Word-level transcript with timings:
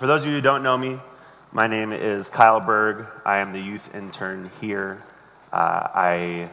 For 0.00 0.06
those 0.06 0.22
of 0.22 0.28
you 0.28 0.36
who 0.36 0.40
don't 0.40 0.62
know 0.62 0.78
me, 0.78 0.98
my 1.52 1.66
name 1.66 1.92
is 1.92 2.30
Kyle 2.30 2.58
Berg. 2.58 3.04
I 3.22 3.40
am 3.40 3.52
the 3.52 3.60
youth 3.60 3.94
intern 3.94 4.50
here. 4.58 5.04
Uh, 5.52 5.88
I 5.94 6.48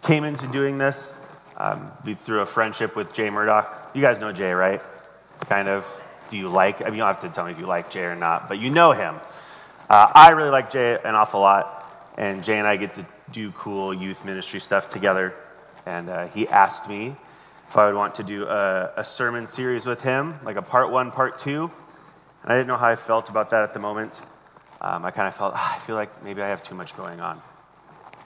came 0.00 0.24
into 0.24 0.46
doing 0.46 0.78
this 0.78 1.18
um, 1.58 1.92
through 2.20 2.40
a 2.40 2.46
friendship 2.46 2.96
with 2.96 3.12
Jay 3.12 3.28
Murdoch. 3.28 3.90
You 3.92 4.00
guys 4.00 4.20
know 4.20 4.32
Jay, 4.32 4.52
right? 4.52 4.80
Kind 5.40 5.68
of. 5.68 5.86
Do 6.30 6.38
you 6.38 6.48
like? 6.48 6.80
I 6.80 6.86
mean, 6.86 6.94
you 6.94 7.00
don't 7.00 7.08
have 7.08 7.20
to 7.20 7.28
tell 7.28 7.44
me 7.44 7.52
if 7.52 7.58
you 7.58 7.66
like 7.66 7.90
Jay 7.90 8.04
or 8.04 8.16
not, 8.16 8.48
but 8.48 8.58
you 8.58 8.70
know 8.70 8.92
him. 8.92 9.16
Uh, 9.90 10.10
I 10.14 10.30
really 10.30 10.48
like 10.48 10.70
Jay 10.70 10.98
an 11.04 11.14
awful 11.14 11.40
lot, 11.40 12.14
and 12.16 12.42
Jay 12.42 12.56
and 12.56 12.66
I 12.66 12.78
get 12.78 12.94
to 12.94 13.04
do 13.32 13.52
cool 13.52 13.92
youth 13.92 14.24
ministry 14.24 14.60
stuff 14.60 14.88
together. 14.88 15.34
And 15.84 16.08
uh, 16.08 16.28
he 16.28 16.48
asked 16.48 16.88
me 16.88 17.14
if 17.68 17.76
I 17.76 17.86
would 17.88 17.96
want 17.96 18.14
to 18.14 18.22
do 18.22 18.46
a, 18.46 18.92
a 18.96 19.04
sermon 19.04 19.46
series 19.46 19.84
with 19.84 20.00
him, 20.00 20.40
like 20.42 20.56
a 20.56 20.62
part 20.62 20.90
one, 20.90 21.10
part 21.10 21.36
two. 21.36 21.70
And 22.42 22.52
I 22.52 22.56
didn't 22.56 22.68
know 22.68 22.76
how 22.76 22.88
I 22.88 22.96
felt 22.96 23.28
about 23.28 23.50
that 23.50 23.62
at 23.62 23.72
the 23.72 23.78
moment. 23.78 24.20
Um, 24.80 25.04
I 25.04 25.10
kind 25.10 25.26
of 25.26 25.34
felt, 25.34 25.54
oh, 25.54 25.74
I 25.76 25.78
feel 25.80 25.96
like 25.96 26.22
maybe 26.22 26.40
I 26.40 26.48
have 26.48 26.62
too 26.62 26.74
much 26.74 26.96
going 26.96 27.20
on. 27.20 27.42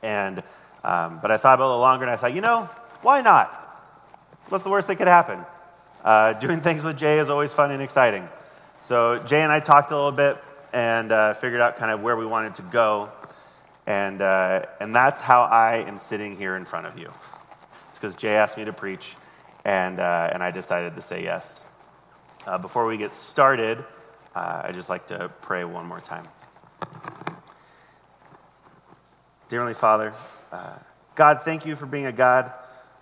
And, 0.03 0.43
um, 0.85 1.19
but 1.23 1.31
I 1.31 1.37
thought 1.37 1.55
about 1.55 1.65
it 1.65 1.67
a 1.67 1.69
little 1.69 1.81
longer 1.81 2.05
and 2.05 2.11
I 2.11 2.17
thought, 2.17 2.35
you 2.35 2.41
know, 2.41 2.69
why 3.01 3.23
not? 3.23 3.59
What's 4.49 4.65
the 4.65 4.71
worst 4.71 4.89
that 4.89 4.97
could 4.97 5.09
happen? 5.09 5.41
Uh, 6.05 6.35
doing 6.35 6.61
things 6.67 6.85
with 6.85 6.99
Jay 6.99 7.19
is 7.19 7.31
always 7.31 7.53
fun 7.53 7.71
and 7.71 7.83
exciting. 7.83 8.29
So 8.81 9.19
Jay 9.21 9.43
and 9.43 9.53
I 9.53 9.61
talked 9.61 9.93
a 9.93 9.95
little 9.95 10.13
bit 10.13 10.37
and 10.73 11.13
uh, 11.13 11.35
figured 11.35 11.61
out 11.61 11.77
kind 11.77 11.91
of 11.91 12.03
where 12.03 12.17
we 12.17 12.27
wanted 12.27 12.55
to 12.57 12.63
go. 12.63 13.11
And, 13.87 14.21
uh, 14.21 14.67
and 14.81 14.95
that's 14.95 15.21
how 15.21 15.43
I 15.43 15.85
am 15.87 15.99
sitting 15.99 16.37
here 16.37 16.57
in 16.57 16.65
front 16.65 16.87
of 16.87 16.99
you. 16.99 17.13
It's 17.89 17.99
because 17.99 18.15
Jay 18.17 18.35
asked 18.35 18.57
me 18.57 18.65
to 18.65 18.73
preach, 18.73 19.17
and, 19.65 20.01
uh, 20.01 20.31
and 20.33 20.43
I 20.43 20.51
decided 20.51 20.95
to 20.95 21.03
say 21.03 21.23
yes. 21.23 21.65
Uh, 22.47 22.59
before 22.59 22.87
we 22.87 22.97
get 22.97 23.13
started, 23.15 23.85
uh, 24.35 24.63
I'd 24.65 24.75
just 24.75 24.89
like 24.89 25.07
to 25.09 25.31
pray 25.43 25.65
one 25.65 25.87
more 25.87 26.01
time. 26.01 26.25
Dear 29.49 29.61
Heavenly 29.61 29.75
Father, 29.75 30.15
uh, 30.51 30.77
God, 31.15 31.43
thank 31.45 31.67
you 31.67 31.77
for 31.77 31.87
being 31.87 32.07
a 32.07 32.13
God 32.13 32.53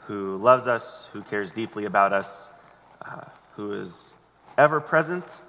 who 0.07 0.37
loves 0.37 0.67
us, 0.67 1.09
who 1.13 1.23
cares 1.23 1.53
deeply 1.53 1.85
about 1.85 2.13
us, 2.13 2.51
uh, 3.03 3.25
who 3.55 3.73
is 3.75 4.15
ever 4.59 4.81
present, 4.81 5.41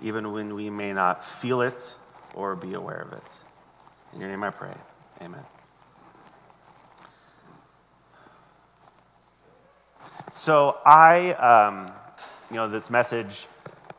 even 0.00 0.32
when 0.32 0.54
we 0.54 0.70
may 0.70 0.92
not 0.92 1.24
feel 1.24 1.60
it 1.60 1.94
or 2.34 2.54
be 2.54 2.74
aware 2.74 3.00
of 3.00 3.12
it. 3.12 3.22
In 4.12 4.20
your 4.20 4.28
name 4.28 4.44
I 4.44 4.50
pray. 4.50 4.74
Amen. 5.20 5.42
So 10.30 10.78
I, 10.84 11.32
um, 11.32 11.92
you 12.50 12.56
know, 12.56 12.68
this 12.68 12.90
message 12.90 13.46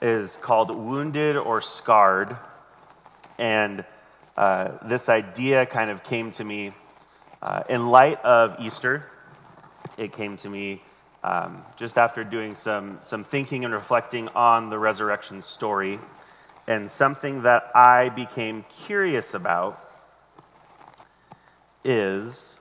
is 0.06 0.38
called 0.39 0.70
Wounded 0.70 1.36
or 1.36 1.61
Scarred. 1.61 2.38
And 3.39 3.84
uh, 4.38 4.73
this 4.88 5.09
idea 5.09 5.66
kind 5.66 5.89
of 5.89 6.03
came 6.03 6.31
to 6.34 6.44
me 6.44 6.73
uh, 7.42 7.64
in 7.67 7.89
light 7.89 8.23
of 8.23 8.56
Easter. 8.59 9.09
It 9.98 10.14
came 10.14 10.38
to 10.38 10.48
me 10.48 10.83
um, 11.23 11.64
just 11.76 11.98
after 11.98 12.23
doing 12.23 12.53
some, 12.53 13.00
some 13.02 13.23
thinking 13.23 13.66
and 13.66 13.73
reflecting 13.73 14.28
on 14.36 14.70
the 14.70 14.78
resurrection 14.78 15.42
story. 15.42 15.98
And 16.67 16.89
something 16.92 17.42
that 17.42 17.72
I 17.76 18.09
became 18.09 18.64
curious 18.86 19.33
about 19.33 19.81
is 21.83 22.59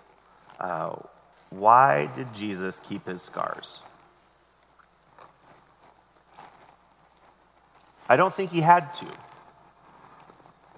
uh, 0.60 0.96
why 1.50 2.06
did 2.06 2.32
Jesus 2.32 2.80
keep 2.80 3.06
his 3.06 3.20
scars? 3.20 3.82
I 8.08 8.16
don't 8.16 8.34
think 8.34 8.50
he 8.50 8.60
had 8.60 8.92
to. 8.94 9.06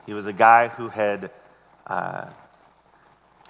He 0.07 0.15
was 0.15 0.27
a 0.27 0.33
guy 0.33 0.69
who 0.69 0.89
had 0.89 1.31
uh, 1.87 2.27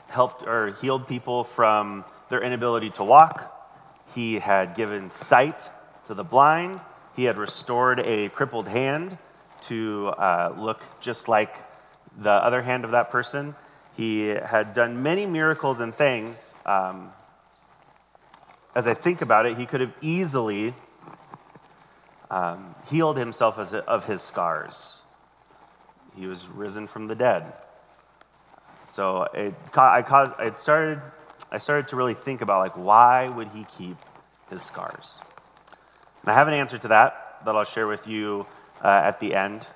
helped 0.09 0.43
or 0.43 0.73
healed 0.81 1.07
people 1.07 1.45
from 1.45 2.05
their 2.31 2.41
inability 2.41 2.91
to 2.91 3.05
walk. 3.05 3.53
He 4.15 4.39
had 4.39 4.75
given 4.75 5.11
sight 5.11 5.71
to 6.05 6.15
the 6.15 6.25
blind. 6.25 6.81
He 7.15 7.25
had 7.25 7.37
restored 7.37 8.01
a 8.01 8.31
crippled 8.31 8.69
hand 8.69 9.19
to 9.63 10.15
uh, 10.17 10.55
look 10.57 10.83
just 11.01 11.29
like 11.29 11.55
the 12.19 12.31
other 12.31 12.63
hand 12.63 12.85
of 12.85 12.93
that 12.93 13.11
person. 13.11 13.55
He 13.95 14.29
had 14.29 14.73
done 14.75 15.03
many 15.03 15.27
miracles 15.27 15.81
and 15.81 15.95
things. 15.95 16.55
Um, 16.65 17.13
as 18.75 18.87
I 18.87 18.95
think 18.95 19.23
about 19.23 19.47
it, 19.47 19.57
he 19.57 19.67
could 19.67 19.81
have 19.81 19.95
easily 20.01 20.75
um, 22.31 22.75
healed 22.89 23.17
himself 23.17 23.59
a, 23.59 23.85
of 23.85 24.05
his 24.05 24.23
scars. 24.23 25.03
He 26.17 26.27
was 26.27 26.47
risen 26.47 26.87
from 26.87 27.07
the 27.07 27.15
dead. 27.15 27.53
So 28.85 29.25
it, 29.35 29.55
I, 29.77 30.03
caused, 30.03 30.35
it 30.41 30.59
started, 30.59 31.01
I 31.51 31.59
started 31.59 31.89
to 31.89 31.97
really 31.97 32.15
think 32.15 32.41
about 32.41 32.61
like 32.61 32.77
why 32.77 33.29
would 33.29 33.49
he 33.49 33.65
keep 33.65 33.97
his 34.49 34.63
scars? 34.63 35.21
And 36.23 36.31
I 36.31 36.35
have 36.35 36.49
an 36.49 36.55
answer 36.55 36.79
to 36.79 36.89
that 36.89 37.39
that 37.45 37.55
I'll 37.55 37.65
share 37.65 37.87
with 37.87 38.09
you 38.09 38.47
uh, 38.83 38.89
at 39.05 39.21
the 39.21 39.35
end. 39.35 39.67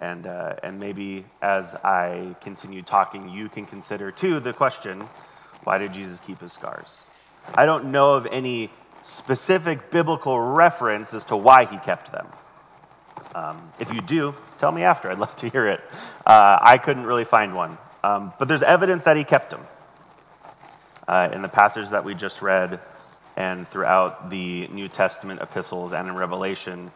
And, 0.00 0.26
uh, 0.26 0.56
and 0.62 0.78
maybe 0.78 1.24
as 1.40 1.74
I 1.76 2.36
continue 2.42 2.82
talking, 2.82 3.30
you 3.30 3.48
can 3.48 3.64
consider 3.64 4.10
too 4.10 4.40
the 4.40 4.52
question 4.52 5.08
why 5.64 5.78
did 5.78 5.92
Jesus 5.92 6.20
keep 6.20 6.40
his 6.40 6.52
scars? 6.52 7.06
I 7.54 7.66
don't 7.66 7.86
know 7.86 8.14
of 8.14 8.26
any 8.26 8.70
specific 9.06 9.90
biblical 9.90 10.38
reference 10.38 11.14
as 11.14 11.24
to 11.26 11.36
why 11.36 11.64
he 11.64 11.78
kept 11.78 12.10
them. 12.10 12.26
Um, 13.34 13.72
if 13.78 13.92
you 13.94 14.00
do, 14.00 14.34
tell 14.58 14.72
me 14.72 14.82
after. 14.82 15.10
I'd 15.10 15.18
love 15.18 15.36
to 15.36 15.48
hear 15.48 15.68
it. 15.68 15.80
Uh, 16.26 16.58
I 16.60 16.78
couldn't 16.78 17.04
really 17.04 17.24
find 17.24 17.54
one. 17.54 17.78
Um, 18.02 18.32
but 18.38 18.48
there's 18.48 18.62
evidence 18.62 19.04
that 19.04 19.16
he 19.16 19.24
kept 19.24 19.50
them. 19.50 19.60
Uh, 21.06 21.28
in 21.32 21.42
the 21.42 21.48
passage 21.48 21.90
that 21.90 22.04
we 22.04 22.14
just 22.14 22.42
read 22.42 22.80
and 23.36 23.68
throughout 23.68 24.28
the 24.28 24.66
New 24.68 24.88
Testament 24.88 25.40
epistles 25.40 25.92
and 25.92 26.08
in 26.08 26.16
Revelation, 26.16 26.90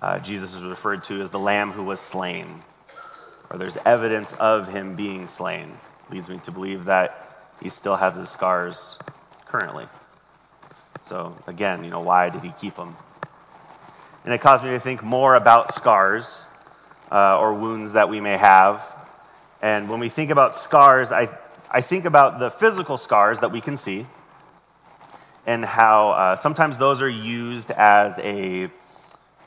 uh, 0.00 0.20
Jesus 0.20 0.54
is 0.54 0.62
referred 0.62 1.02
to 1.04 1.20
as 1.20 1.32
the 1.32 1.40
Lamb 1.40 1.72
who 1.72 1.82
was 1.82 1.98
slain, 1.98 2.62
or 3.50 3.58
there's 3.58 3.76
evidence 3.84 4.32
of 4.34 4.68
him 4.68 4.94
being 4.94 5.26
slain. 5.26 5.76
Leads 6.10 6.28
me 6.28 6.38
to 6.44 6.52
believe 6.52 6.84
that 6.84 7.50
he 7.60 7.68
still 7.68 7.96
has 7.96 8.14
his 8.14 8.28
scars 8.28 8.98
currently. 9.46 9.86
So, 11.08 11.34
again, 11.46 11.84
you 11.84 11.90
know, 11.90 12.00
why 12.00 12.28
did 12.28 12.42
he 12.42 12.50
keep 12.60 12.74
them? 12.74 12.94
And 14.26 14.34
it 14.34 14.42
caused 14.42 14.62
me 14.62 14.68
to 14.72 14.78
think 14.78 15.02
more 15.02 15.36
about 15.36 15.72
scars 15.72 16.44
uh, 17.10 17.38
or 17.38 17.54
wounds 17.54 17.94
that 17.94 18.10
we 18.10 18.20
may 18.20 18.36
have. 18.36 18.84
And 19.62 19.88
when 19.88 20.00
we 20.00 20.10
think 20.10 20.30
about 20.30 20.54
scars, 20.54 21.10
I, 21.10 21.30
I 21.70 21.80
think 21.80 22.04
about 22.04 22.38
the 22.38 22.50
physical 22.50 22.98
scars 22.98 23.40
that 23.40 23.50
we 23.50 23.62
can 23.62 23.78
see 23.78 24.04
and 25.46 25.64
how 25.64 26.10
uh, 26.10 26.36
sometimes 26.36 26.76
those 26.76 27.00
are 27.00 27.08
used 27.08 27.70
as 27.70 28.18
a, 28.18 28.68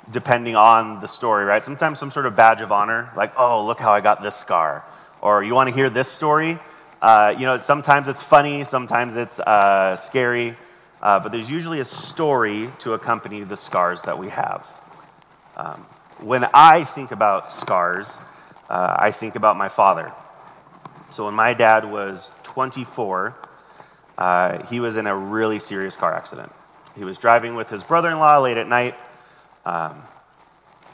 depending 0.09 0.55
on 0.55 0.99
the 0.99 1.07
story, 1.07 1.45
right? 1.45 1.63
Sometimes 1.63 1.99
some 1.99 2.09
sort 2.09 2.25
of 2.25 2.35
badge 2.35 2.61
of 2.61 2.71
honor, 2.71 3.11
like, 3.15 3.33
oh, 3.37 3.67
look 3.67 3.79
how 3.79 3.91
I 3.91 4.01
got 4.01 4.23
this 4.23 4.35
scar. 4.35 4.83
Or 5.21 5.43
you 5.43 5.53
want 5.53 5.69
to 5.69 5.75
hear 5.75 5.91
this 5.91 6.07
story? 6.07 6.57
Uh, 7.03 7.35
you 7.37 7.45
know, 7.45 7.59
sometimes 7.59 8.07
it's 8.07 8.23
funny, 8.23 8.63
sometimes 8.63 9.15
it's 9.15 9.39
uh, 9.39 9.95
scary. 9.95 10.57
Uh, 11.01 11.19
but 11.19 11.31
there's 11.31 11.49
usually 11.49 11.79
a 11.79 11.85
story 11.85 12.69
to 12.79 12.93
accompany 12.93 13.43
the 13.43 13.57
scars 13.57 14.03
that 14.03 14.19
we 14.19 14.29
have. 14.29 14.67
Um, 15.57 15.85
when 16.19 16.47
I 16.53 16.83
think 16.83 17.11
about 17.11 17.49
scars, 17.49 18.19
uh, 18.69 18.95
I 18.99 19.11
think 19.11 19.35
about 19.35 19.57
my 19.57 19.67
father. 19.67 20.11
So 21.09 21.25
when 21.25 21.33
my 21.33 21.55
dad 21.55 21.91
was 21.91 22.31
24, 22.43 23.35
uh, 24.17 24.65
he 24.67 24.79
was 24.79 24.95
in 24.95 25.07
a 25.07 25.15
really 25.15 25.57
serious 25.57 25.95
car 25.95 26.13
accident. 26.13 26.51
He 26.95 27.03
was 27.03 27.17
driving 27.17 27.55
with 27.55 27.69
his 27.69 27.83
brother 27.83 28.09
in 28.09 28.19
law 28.19 28.39
late 28.39 28.57
at 28.57 28.67
night, 28.67 28.95
um, 29.65 30.03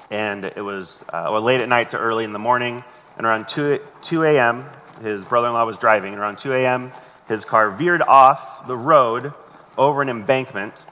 and 0.10 0.46
it 0.46 0.64
was 0.64 1.04
uh, 1.10 1.28
well, 1.32 1.42
late 1.42 1.60
at 1.60 1.68
night 1.68 1.90
to 1.90 1.98
early 1.98 2.24
in 2.24 2.32
the 2.32 2.40
morning. 2.40 2.84
And 3.18 3.26
around 3.26 3.48
2, 3.50 3.80
2 4.04 4.24
a.m., 4.24 4.66
his 5.02 5.26
brother 5.26 5.48
in 5.48 5.54
law 5.54 5.66
was 5.66 5.78
driving, 5.78 6.14
and 6.14 6.22
around 6.22 6.38
2 6.38 6.54
a.m., 6.54 6.92
his 7.28 7.44
car 7.44 7.72
veered 7.72 8.02
off 8.02 8.68
the 8.68 8.78
road 8.78 9.34
over 9.78 10.02
an 10.02 10.10
embankment, 10.10 10.86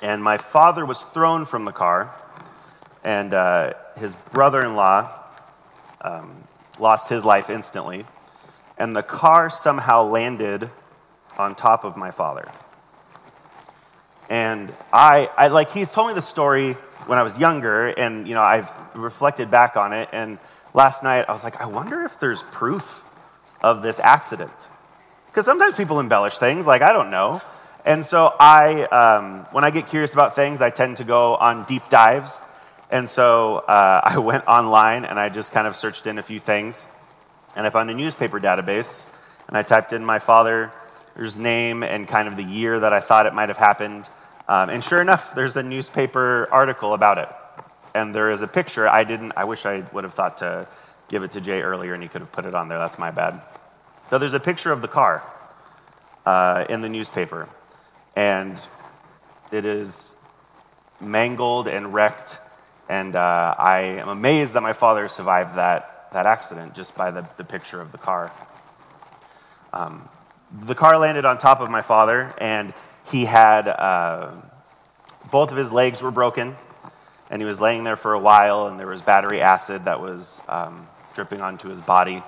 and 0.00 0.22
my 0.22 0.38
father 0.38 0.84
was 0.84 1.02
thrown 1.02 1.44
from 1.44 1.64
the 1.64 1.72
car, 1.72 2.14
and 3.04 3.34
uh, 3.34 3.74
his 3.96 4.14
brother 4.32 4.62
in 4.62 4.74
law 4.74 5.10
um, 6.00 6.44
lost 6.78 7.08
his 7.08 7.24
life 7.24 7.50
instantly, 7.50 8.04
and 8.78 8.96
the 8.96 9.02
car 9.02 9.50
somehow 9.50 10.04
landed 10.04 10.70
on 11.36 11.54
top 11.54 11.84
of 11.84 11.96
my 11.96 12.10
father. 12.10 12.50
And 14.28 14.72
I, 14.92 15.28
I 15.36 15.48
like, 15.48 15.70
he's 15.70 15.92
told 15.92 16.08
me 16.08 16.14
the 16.14 16.22
story 16.22 16.72
when 17.06 17.18
I 17.18 17.22
was 17.22 17.38
younger, 17.38 17.88
and, 17.88 18.26
you 18.26 18.34
know, 18.34 18.42
I've 18.42 18.70
reflected 18.94 19.50
back 19.50 19.76
on 19.76 19.92
it, 19.92 20.08
and 20.12 20.38
last 20.72 21.02
night 21.02 21.26
I 21.28 21.32
was 21.32 21.44
like, 21.44 21.60
I 21.60 21.66
wonder 21.66 22.02
if 22.02 22.18
there's 22.18 22.42
proof 22.44 23.04
of 23.60 23.82
this 23.82 24.00
accident. 24.00 24.68
Because 25.26 25.44
sometimes 25.44 25.76
people 25.76 26.00
embellish 26.00 26.38
things, 26.38 26.66
like, 26.66 26.82
I 26.82 26.92
don't 26.92 27.10
know. 27.10 27.40
And 27.84 28.04
so 28.04 28.32
I, 28.38 28.84
um, 28.84 29.46
when 29.50 29.64
I 29.64 29.70
get 29.70 29.88
curious 29.88 30.12
about 30.12 30.36
things, 30.36 30.62
I 30.62 30.70
tend 30.70 30.98
to 30.98 31.04
go 31.04 31.34
on 31.34 31.64
deep 31.64 31.88
dives. 31.88 32.40
And 32.90 33.08
so 33.08 33.56
uh, 33.56 34.00
I 34.04 34.18
went 34.18 34.46
online 34.46 35.04
and 35.04 35.18
I 35.18 35.28
just 35.28 35.52
kind 35.52 35.66
of 35.66 35.76
searched 35.76 36.06
in 36.06 36.18
a 36.18 36.22
few 36.22 36.38
things. 36.38 36.86
And 37.56 37.66
I 37.66 37.70
found 37.70 37.90
a 37.90 37.94
newspaper 37.94 38.38
database. 38.40 39.06
And 39.48 39.56
I 39.56 39.62
typed 39.62 39.92
in 39.92 40.04
my 40.04 40.20
father's 40.20 41.38
name 41.38 41.82
and 41.82 42.06
kind 42.06 42.28
of 42.28 42.36
the 42.36 42.44
year 42.44 42.80
that 42.80 42.92
I 42.92 43.00
thought 43.00 43.26
it 43.26 43.34
might 43.34 43.48
have 43.48 43.58
happened. 43.58 44.08
Um, 44.48 44.70
and 44.70 44.82
sure 44.82 45.00
enough, 45.00 45.34
there's 45.34 45.56
a 45.56 45.62
newspaper 45.62 46.48
article 46.52 46.94
about 46.94 47.18
it. 47.18 47.28
And 47.94 48.14
there 48.14 48.30
is 48.30 48.42
a 48.42 48.48
picture. 48.48 48.88
I 48.88 49.04
didn't, 49.04 49.32
I 49.36 49.44
wish 49.44 49.66
I 49.66 49.80
would 49.92 50.04
have 50.04 50.14
thought 50.14 50.38
to 50.38 50.68
give 51.08 51.24
it 51.24 51.32
to 51.32 51.40
Jay 51.40 51.60
earlier 51.60 51.94
and 51.94 52.02
he 52.02 52.08
could 52.08 52.22
have 52.22 52.32
put 52.32 52.46
it 52.46 52.54
on 52.54 52.68
there. 52.68 52.78
That's 52.78 52.98
my 52.98 53.10
bad. 53.10 53.42
So 54.08 54.18
there's 54.18 54.34
a 54.34 54.40
picture 54.40 54.72
of 54.72 54.80
the 54.80 54.88
car 54.88 55.22
uh, 56.24 56.64
in 56.70 56.80
the 56.80 56.88
newspaper. 56.88 57.48
And 58.16 58.60
it 59.50 59.64
is 59.64 60.16
mangled 61.00 61.68
and 61.68 61.92
wrecked. 61.92 62.38
And 62.88 63.16
uh, 63.16 63.54
I 63.58 63.80
am 63.80 64.08
amazed 64.08 64.54
that 64.54 64.62
my 64.62 64.72
father 64.72 65.08
survived 65.08 65.56
that, 65.56 66.10
that 66.12 66.26
accident 66.26 66.74
just 66.74 66.94
by 66.94 67.10
the, 67.10 67.26
the 67.36 67.44
picture 67.44 67.80
of 67.80 67.92
the 67.92 67.98
car. 67.98 68.32
Um, 69.72 70.08
the 70.60 70.74
car 70.74 70.98
landed 70.98 71.24
on 71.24 71.38
top 71.38 71.60
of 71.60 71.70
my 71.70 71.80
father, 71.80 72.34
and 72.38 72.74
he 73.10 73.24
had 73.24 73.68
uh, 73.68 74.32
both 75.30 75.50
of 75.50 75.56
his 75.56 75.72
legs 75.72 76.02
were 76.02 76.10
broken, 76.10 76.56
and 77.30 77.40
he 77.40 77.46
was 77.46 77.60
laying 77.60 77.84
there 77.84 77.96
for 77.96 78.12
a 78.12 78.18
while, 78.18 78.66
and 78.68 78.78
there 78.78 78.86
was 78.86 79.00
battery 79.00 79.40
acid 79.40 79.86
that 79.86 80.00
was 80.00 80.40
um, 80.48 80.86
dripping 81.14 81.40
onto 81.40 81.68
his 81.68 81.80
body. 81.80 82.22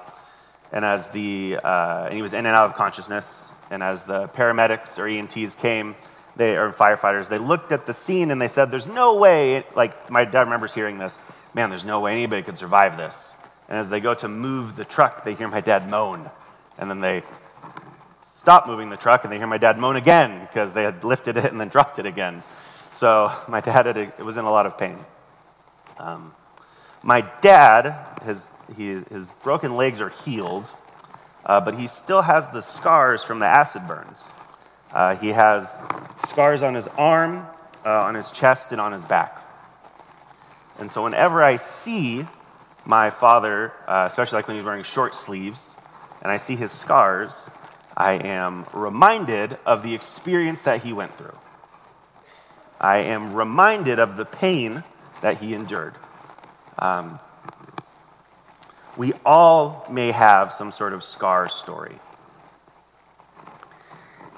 And 0.75 0.85
as 0.85 1.07
the 1.07 1.61
uh, 1.63 2.07
and 2.07 2.15
he 2.15 2.21
was 2.21 2.33
in 2.33 2.47
and 2.47 2.57
out 2.57 2.67
of 2.67 2.75
consciousness, 2.75 3.53
and 3.71 3.81
as 3.81 4.05
the 4.07 4.27
paramedics 4.27 4.99
or 4.99 5.05
EMTs 5.05 5.57
came, 5.57 5.95
they 6.35 6.57
or 6.57 6.73
firefighters, 6.73 7.29
they 7.29 7.39
looked 7.39 7.71
at 7.71 7.87
the 7.87 7.95
scene 7.95 8.33
and 8.33 8.43
they 8.43 8.49
said, 8.49 8.73
"There's 8.73 8.89
no 8.89 9.15
way." 9.15 9.65
Like 9.77 10.11
my 10.11 10.25
dad 10.25 10.41
remembers 10.41 10.75
hearing 10.75 10.99
this. 10.99 11.21
Man, 11.55 11.71
there's 11.71 11.85
no 11.85 12.01
way 12.01 12.11
anybody 12.11 12.43
could 12.43 12.59
survive 12.59 12.97
this. 12.97 13.37
And 13.69 13.79
as 13.79 13.89
they 13.89 14.01
go 14.01 14.15
to 14.15 14.27
move 14.27 14.75
the 14.75 14.85
truck, 14.85 15.23
they 15.23 15.35
hear 15.35 15.47
my 15.47 15.61
dad 15.61 15.89
moan, 15.89 16.29
and 16.77 16.91
then 16.91 17.01
they 17.01 17.23
stop 18.23 18.67
moving 18.67 18.91
the 18.91 18.97
truck 18.97 19.23
and 19.23 19.33
they 19.33 19.39
hear 19.39 19.47
my 19.47 19.59
dad 19.59 19.79
moan 19.79 19.95
again 19.95 20.41
because 20.41 20.73
they 20.73 20.83
had 20.83 21.05
lifted 21.05 21.37
it 21.37 21.45
and 21.45 21.61
then 21.61 21.69
dropped 21.69 22.01
it 22.01 22.05
again. 22.05 22.43
So 22.91 23.33
my 23.49 23.61
dad 23.61 23.87
had 23.87 23.97
it 23.97 24.19
was 24.19 24.37
in 24.37 24.45
a 24.45 24.51
lot 24.51 24.67
of 24.67 24.77
pain. 24.77 24.99
Um, 25.99 26.35
my 27.05 27.21
dad, 27.43 27.95
his, 28.25 28.51
he, 28.77 28.95
his 29.11 29.31
broken 29.43 29.77
legs 29.77 30.01
are 30.01 30.09
healed, 30.09 30.73
uh, 31.45 31.61
but 31.61 31.79
he 31.79 31.87
still 31.87 32.23
has 32.23 32.49
the 32.49 32.63
scars 32.63 33.23
from 33.23 33.41
the 33.41 33.47
acid 33.47 33.87
burns. 33.87 34.31
Uh, 34.91 35.15
he 35.17 35.29
has 35.29 35.79
scars 36.27 36.63
on 36.63 36.75
his 36.75 36.89
arm, 36.89 37.47
uh, 37.85 37.91
on 38.05 38.15
his 38.15 38.31
chest, 38.31 38.73
and 38.73 38.81
on 38.81 38.93
his 38.93 39.05
back. 39.05 39.39
And 40.79 40.91
so 40.91 41.05
whenever 41.05 41.43
I 41.43 41.57
see 41.57 42.27
my 42.87 43.11
father, 43.11 43.73
uh, 43.87 44.05
especially 44.09 44.37
like 44.37 44.49
when 44.49 44.57
he's 44.57 44.65
wearing 44.65 44.83
short 44.83 45.15
sleeves, 45.15 45.79
and 46.23 46.33
I 46.33 46.39
see 46.39 46.57
his 46.57 46.73
scars, 46.73 47.51
I 47.95 48.15
am 48.15 48.65
reminded 48.73 49.59
of 49.67 49.83
the 49.83 49.95
experience 49.95 50.63
that 50.63 50.83
he 50.83 50.95
went 50.95 51.15
through. 51.15 51.37
I 52.81 52.99
am 52.99 53.35
reminded 53.35 53.99
of 53.99 54.17
the 54.17 54.25
pain 54.25 54.85
that 55.21 55.39
he 55.39 55.53
endured. 55.53 55.95
Um, 56.79 57.19
we 58.97 59.13
all 59.25 59.87
may 59.91 60.13
have 60.13 60.53
some 60.53 60.71
sort 60.71 60.93
of 60.93 61.03
scar 61.03 61.49
story. 61.49 61.97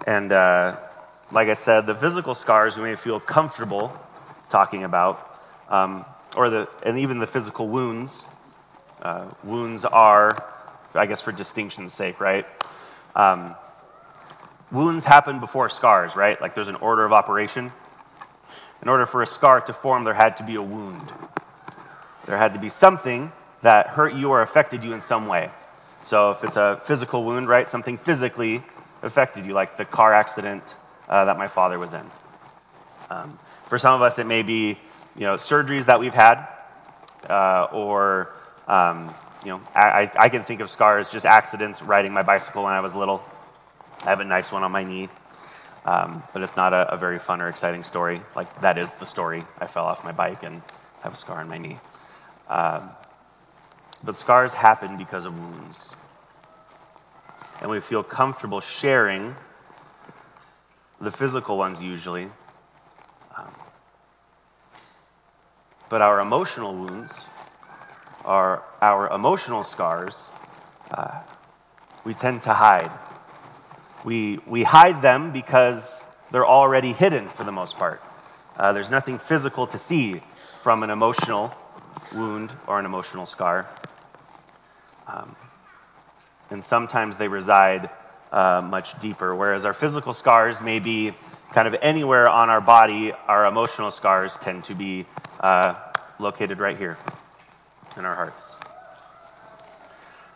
And 0.06 0.32
uh, 0.32 0.76
like 1.32 1.48
I 1.48 1.54
said, 1.54 1.86
the 1.86 1.94
physical 1.94 2.34
scars 2.34 2.76
we 2.76 2.84
may 2.84 2.96
feel 2.96 3.20
comfortable 3.20 3.98
talking 4.48 4.84
about, 4.84 5.40
um, 5.68 6.04
or 6.36 6.48
the, 6.48 6.68
and 6.84 6.98
even 6.98 7.18
the 7.18 7.26
physical 7.26 7.68
wounds. 7.68 8.28
Uh, 9.02 9.26
wounds 9.44 9.84
are, 9.84 10.36
I 10.94 11.06
guess, 11.06 11.20
for 11.20 11.32
distinction's 11.32 11.92
sake, 11.92 12.20
right? 12.20 12.46
Um, 13.14 13.54
wounds 14.70 15.04
happen 15.04 15.40
before 15.40 15.68
scars, 15.68 16.16
right? 16.16 16.40
Like 16.40 16.54
there's 16.54 16.68
an 16.68 16.76
order 16.76 17.04
of 17.04 17.12
operation. 17.12 17.72
In 18.82 18.88
order 18.88 19.06
for 19.06 19.22
a 19.22 19.26
scar 19.26 19.60
to 19.62 19.72
form, 19.72 20.04
there 20.04 20.14
had 20.14 20.36
to 20.38 20.44
be 20.44 20.54
a 20.54 20.62
wound. 20.62 21.12
There 22.26 22.36
had 22.36 22.52
to 22.54 22.60
be 22.60 22.68
something 22.68 23.32
that 23.62 23.88
hurt 23.88 24.14
you 24.14 24.30
or 24.30 24.42
affected 24.42 24.84
you 24.84 24.92
in 24.92 25.00
some 25.00 25.26
way. 25.26 25.50
So 26.02 26.30
if 26.30 26.44
it's 26.44 26.56
a 26.56 26.80
physical 26.84 27.24
wound, 27.24 27.48
right, 27.48 27.68
something 27.68 27.96
physically 27.96 28.62
affected 29.02 29.46
you, 29.46 29.54
like 29.54 29.76
the 29.76 29.84
car 29.84 30.12
accident 30.12 30.76
uh, 31.08 31.24
that 31.24 31.38
my 31.38 31.48
father 31.48 31.78
was 31.78 31.94
in. 31.94 32.04
Um, 33.10 33.38
for 33.66 33.78
some 33.78 33.94
of 33.94 34.02
us, 34.02 34.18
it 34.18 34.26
may 34.26 34.42
be, 34.42 34.78
you 35.16 35.22
know, 35.22 35.36
surgeries 35.36 35.86
that 35.86 35.98
we've 35.98 36.14
had, 36.14 36.46
uh, 37.28 37.68
or, 37.72 38.32
um, 38.68 39.14
you 39.44 39.50
know, 39.50 39.60
I, 39.74 40.10
I 40.18 40.28
can 40.28 40.42
think 40.42 40.60
of 40.60 40.70
scars, 40.70 41.10
just 41.10 41.26
accidents 41.26 41.82
riding 41.82 42.12
my 42.12 42.22
bicycle 42.22 42.64
when 42.64 42.72
I 42.72 42.80
was 42.80 42.94
little. 42.94 43.22
I 44.04 44.10
have 44.10 44.20
a 44.20 44.24
nice 44.24 44.52
one 44.52 44.62
on 44.62 44.72
my 44.72 44.84
knee, 44.84 45.08
um, 45.84 46.22
but 46.32 46.42
it's 46.42 46.56
not 46.56 46.72
a, 46.72 46.92
a, 46.92 46.96
very 46.96 47.18
fun 47.18 47.40
or 47.40 47.48
exciting 47.48 47.84
story. 47.84 48.20
Like, 48.34 48.60
that 48.60 48.78
is 48.78 48.92
the 48.94 49.06
story. 49.06 49.44
I 49.58 49.66
fell 49.66 49.84
off 49.84 50.04
my 50.04 50.12
bike 50.12 50.42
and 50.42 50.62
have 51.02 51.14
a 51.14 51.16
scar 51.16 51.40
on 51.40 51.48
my 51.48 51.58
knee. 51.58 51.78
Um, 52.48 52.90
but 54.04 54.14
scars 54.14 54.54
happen 54.54 54.96
because 54.96 55.24
of 55.24 55.38
wounds. 55.38 55.94
And 57.60 57.70
we 57.70 57.80
feel 57.80 58.02
comfortable 58.02 58.60
sharing 58.60 59.34
the 61.00 61.10
physical 61.10 61.58
ones 61.58 61.82
usually. 61.82 62.30
Um, 63.36 63.54
but 65.88 66.02
our 66.02 66.20
emotional 66.20 66.74
wounds, 66.74 67.28
our, 68.24 68.62
our 68.80 69.12
emotional 69.12 69.62
scars, 69.62 70.30
uh, 70.90 71.20
we 72.04 72.14
tend 72.14 72.42
to 72.42 72.52
hide 72.52 72.90
we, 74.06 74.38
we 74.46 74.62
hide 74.62 75.02
them 75.02 75.32
because 75.32 76.04
they're 76.30 76.46
already 76.46 76.92
hidden 76.92 77.28
for 77.28 77.42
the 77.42 77.50
most 77.50 77.76
part. 77.76 78.00
Uh, 78.56 78.72
there's 78.72 78.88
nothing 78.88 79.18
physical 79.18 79.66
to 79.66 79.76
see 79.76 80.22
from 80.62 80.84
an 80.84 80.90
emotional 80.90 81.52
wound 82.16 82.50
or 82.66 82.78
an 82.78 82.86
emotional 82.86 83.26
scar. 83.26 83.68
Um, 85.06 85.36
and 86.50 86.64
sometimes 86.64 87.16
they 87.16 87.28
reside 87.28 87.90
uh, 88.32 88.60
much 88.64 88.98
deeper, 89.00 89.34
whereas 89.34 89.64
our 89.64 89.74
physical 89.74 90.14
scars 90.14 90.60
may 90.60 90.80
be 90.80 91.12
kind 91.52 91.68
of 91.68 91.76
anywhere 91.80 92.28
on 92.28 92.50
our 92.50 92.60
body, 92.60 93.12
our 93.28 93.46
emotional 93.46 93.90
scars 93.90 94.38
tend 94.38 94.64
to 94.64 94.74
be 94.74 95.06
uh, 95.40 95.74
located 96.18 96.58
right 96.58 96.76
here 96.76 96.98
in 97.96 98.04
our 98.04 98.14
hearts. 98.14 98.58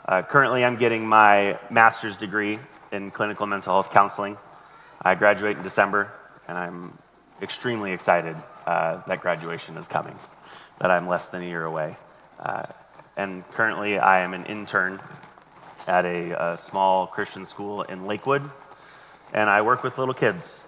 Uh, 0.06 0.22
currently, 0.22 0.64
I'm 0.64 0.76
getting 0.76 1.06
my 1.06 1.58
master's 1.70 2.16
degree 2.16 2.58
in 2.92 3.10
clinical 3.10 3.46
mental 3.46 3.74
health 3.74 3.90
counseling. 3.90 4.36
I 5.02 5.14
graduate 5.14 5.56
in 5.56 5.62
December, 5.62 6.12
and 6.48 6.58
I'm 6.58 6.98
extremely 7.42 7.92
excited 7.92 8.36
uh, 8.66 9.02
that 9.06 9.20
graduation 9.20 9.76
is 9.76 9.88
coming, 9.88 10.16
that 10.78 10.90
I'm 10.90 11.08
less 11.08 11.28
than 11.28 11.42
a 11.42 11.46
year 11.46 11.64
away. 11.64 11.96
Uh, 12.38 12.64
and 13.16 13.48
currently, 13.50 13.98
I 13.98 14.20
am 14.20 14.34
an 14.34 14.46
intern 14.46 15.00
at 15.86 16.04
a, 16.04 16.52
a, 16.52 16.58
small 16.58 17.06
Christian 17.06 17.46
school 17.46 17.82
in 17.82 18.06
Lakewood, 18.06 18.48
and 19.32 19.50
I 19.50 19.62
work 19.62 19.82
with 19.82 19.98
little 19.98 20.14
kids. 20.14 20.66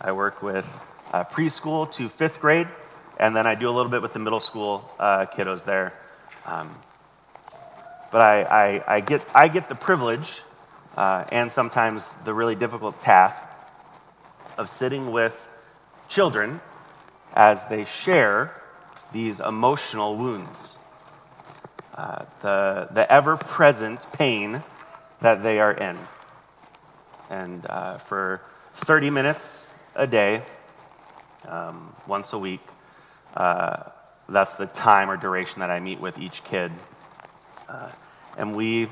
I 0.00 0.12
work 0.12 0.42
with 0.42 0.66
uh, 1.12 1.24
preschool 1.24 1.90
to 1.92 2.08
fifth 2.08 2.40
grade, 2.40 2.68
and 3.18 3.34
then 3.34 3.46
I 3.46 3.54
do 3.54 3.68
a 3.68 3.70
little 3.70 3.90
bit 3.90 4.02
with 4.02 4.12
the 4.12 4.18
middle 4.18 4.40
school 4.40 4.90
uh, 4.98 5.26
kiddos 5.26 5.64
there. 5.64 5.94
Um, 6.44 6.74
but 8.10 8.20
I, 8.20 8.42
I, 8.42 8.94
I, 8.96 9.00
get, 9.00 9.22
I 9.34 9.48
get 9.48 9.68
the 9.68 9.74
privilege 9.74 10.42
uh, 10.96 11.24
and 11.30 11.52
sometimes 11.52 12.12
the 12.24 12.32
really 12.32 12.54
difficult 12.54 13.00
task 13.00 13.46
of 14.56 14.68
sitting 14.68 15.10
with 15.12 15.48
children 16.08 16.60
as 17.34 17.66
they 17.66 17.84
share 17.84 18.54
these 19.12 19.40
emotional 19.40 20.16
wounds, 20.16 20.78
uh, 21.94 22.24
the, 22.42 22.88
the 22.92 23.10
ever 23.10 23.36
present 23.36 24.06
pain 24.12 24.62
that 25.20 25.42
they 25.42 25.60
are 25.60 25.72
in. 25.72 25.98
And 27.30 27.66
uh, 27.66 27.98
for 27.98 28.42
30 28.74 29.10
minutes 29.10 29.72
a 29.94 30.06
day, 30.06 30.42
um, 31.48 31.94
once 32.06 32.32
a 32.32 32.38
week, 32.38 32.60
uh, 33.36 33.84
that's 34.28 34.56
the 34.56 34.66
time 34.66 35.10
or 35.10 35.16
duration 35.16 35.60
that 35.60 35.70
I 35.70 35.80
meet 35.80 36.00
with 36.00 36.18
each 36.18 36.42
kid. 36.44 36.72
Uh, 37.68 37.90
and 38.36 38.54
we 38.54 38.88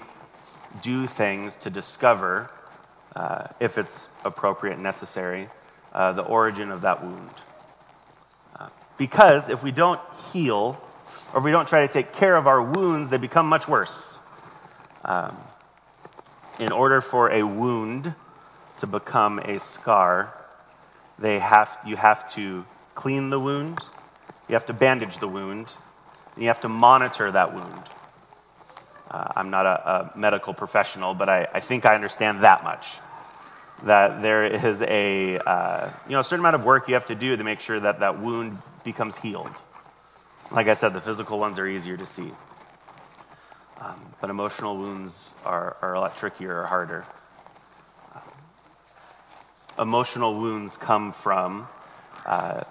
do 0.83 1.07
things 1.07 1.57
to 1.57 1.71
discover, 1.71 2.51
uh, 3.15 3.49
if 3.61 3.79
it's 3.79 4.09
appropriate 4.25 4.75
and 4.75 4.83
necessary, 4.83 5.49
uh, 5.95 6.13
the 6.13 6.23
origin 6.23 6.71
of 6.71 6.83
that 6.83 7.03
wound. 7.05 7.31
Uh, 8.59 8.69
because 8.99 9.49
if 9.49 9.63
we 9.63 9.71
don't 9.71 10.01
heal, 10.33 10.81
or 11.33 11.39
if 11.39 11.45
we 11.45 11.51
don't 11.51 11.69
try 11.69 11.83
to 11.83 11.89
take 11.89 12.13
care 12.13 12.37
of 12.37 12.47
our 12.47 12.63
wounds, 12.63 13.11
they 13.11 13.17
become 13.17 13.49
much 13.49 13.69
worse. 13.69 14.21
Um, 15.05 15.37
in 16.59 16.73
order 16.73 17.01
for 17.01 17.31
a 17.31 17.43
wound 17.43 18.15
to 18.79 18.87
become 18.87 19.39
a 19.39 19.59
scar, 19.59 20.33
they 21.19 21.39
have, 21.39 21.79
you 21.87 21.97
have 21.97 22.33
to 22.35 22.65
clean 22.95 23.31
the 23.31 23.41
wound, 23.41 23.81
You 24.49 24.55
have 24.55 24.67
to 24.67 24.73
bandage 24.73 25.19
the 25.19 25.29
wound, 25.29 25.73
and 26.35 26.43
you 26.43 26.49
have 26.49 26.61
to 26.61 26.69
monitor 26.69 27.31
that 27.31 27.55
wound. 27.55 27.83
Uh, 29.11 29.29
I'm 29.37 29.51
not 29.51 29.65
a, 29.65 30.13
a, 30.15 30.19
medical 30.19 30.53
professional, 30.53 31.15
but 31.15 31.29
I, 31.29 31.47
I, 31.53 31.61
think 31.61 31.87
I 31.87 31.95
understand 31.95 32.43
that 32.43 32.65
much. 32.65 32.99
That 33.83 34.23
there 34.23 34.47
is 34.47 34.81
a, 34.83 35.39
uh, 35.39 35.91
you 36.07 36.13
know, 36.13 36.21
a 36.21 36.25
certain 36.25 36.41
amount 36.41 36.55
of 36.55 36.65
work 36.65 36.89
you 36.89 36.95
have 36.95 37.07
to 37.07 37.15
do 37.15 37.37
to 37.37 37.45
make 37.45 37.61
sure 37.61 37.79
that 37.79 38.01
that 38.01 38.21
wound 38.21 38.59
becomes 38.83 39.19
healed. 39.19 39.51
Like 40.51 40.69
I 40.69 40.75
said, 40.75 40.95
the 40.95 41.01
physical 41.01 41.39
ones 41.39 41.59
are 41.59 41.67
easier 41.67 41.97
to 41.97 42.07
see. 42.07 42.31
Um, 43.81 44.01
but 44.21 44.31
emotional 44.31 44.77
wounds 44.77 45.33
are, 45.45 45.77
are 45.83 45.95
a 45.95 46.01
lot 46.01 46.17
trickier 46.17 46.63
or 46.63 46.67
harder. 46.67 47.05
Um, 48.15 48.23
emotional 49.79 50.35
wounds 50.35 50.77
come 50.77 51.13
from 51.13 51.69
uh, 52.25 52.63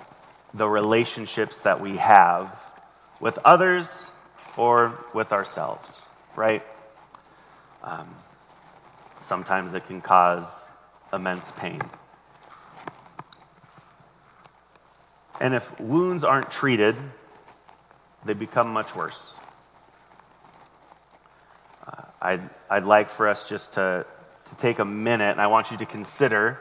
the 0.54 0.68
relationships 0.68 1.60
that 1.60 1.82
we 1.82 1.98
have 1.98 2.64
with 3.20 3.38
others 3.46 4.16
or 4.58 4.98
with 5.14 5.32
ourselves, 5.32 6.10
right? 6.36 6.64
Um, 7.84 8.08
sometimes 9.22 9.74
it 9.74 9.86
can 9.86 10.02
cause 10.02 10.72
immense 11.13 11.51
pain. 11.53 11.79
And 15.39 15.53
if 15.53 15.79
wounds 15.79 16.24
aren't 16.24 16.51
treated, 16.51 16.96
they 18.25 18.34
become 18.34 18.70
much 18.70 18.96
worse. 18.96 19.39
Uh, 21.86 22.03
I'd, 22.22 22.50
I'd 22.70 22.86
like 22.86 23.10
for 23.10 23.27
us 23.27 23.48
just 23.48 23.74
to, 23.74 24.05
to 24.46 24.55
take 24.55 24.79
a 24.79 24.86
minute, 24.86 25.32
and 25.32 25.41
I 25.41 25.48
want 25.48 25.72
you 25.72 25.77
to 25.77 25.86
consider, 25.86 26.60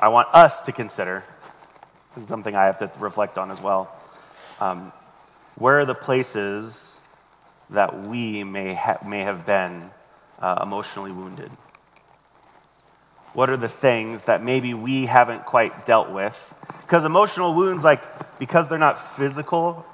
I 0.00 0.08
want 0.08 0.28
us 0.34 0.60
to 0.62 0.72
consider, 0.72 1.24
this 2.14 2.24
is 2.24 2.28
something 2.28 2.54
I 2.54 2.66
have 2.66 2.78
to 2.78 2.90
reflect 2.98 3.38
on 3.38 3.50
as 3.50 3.60
well. 3.60 3.90
Um, 4.60 4.92
where 5.54 5.80
are 5.80 5.86
the 5.86 5.94
places 5.94 7.00
that 7.70 8.06
we 8.06 8.44
may, 8.44 8.74
ha- 8.74 8.98
may 9.06 9.20
have 9.20 9.46
been 9.46 9.90
uh, 10.38 10.60
emotionally 10.62 11.12
wounded? 11.12 11.50
What 13.34 13.48
are 13.48 13.56
the 13.56 13.68
things 13.68 14.24
that 14.24 14.42
maybe 14.42 14.74
we 14.74 15.06
haven't 15.06 15.46
quite 15.46 15.86
dealt 15.86 16.10
with? 16.10 16.54
Because 16.82 17.04
emotional 17.04 17.54
wounds, 17.54 17.82
like, 17.82 18.02
because 18.38 18.68
they're 18.68 18.78
not 18.78 19.16
physical 19.16 19.86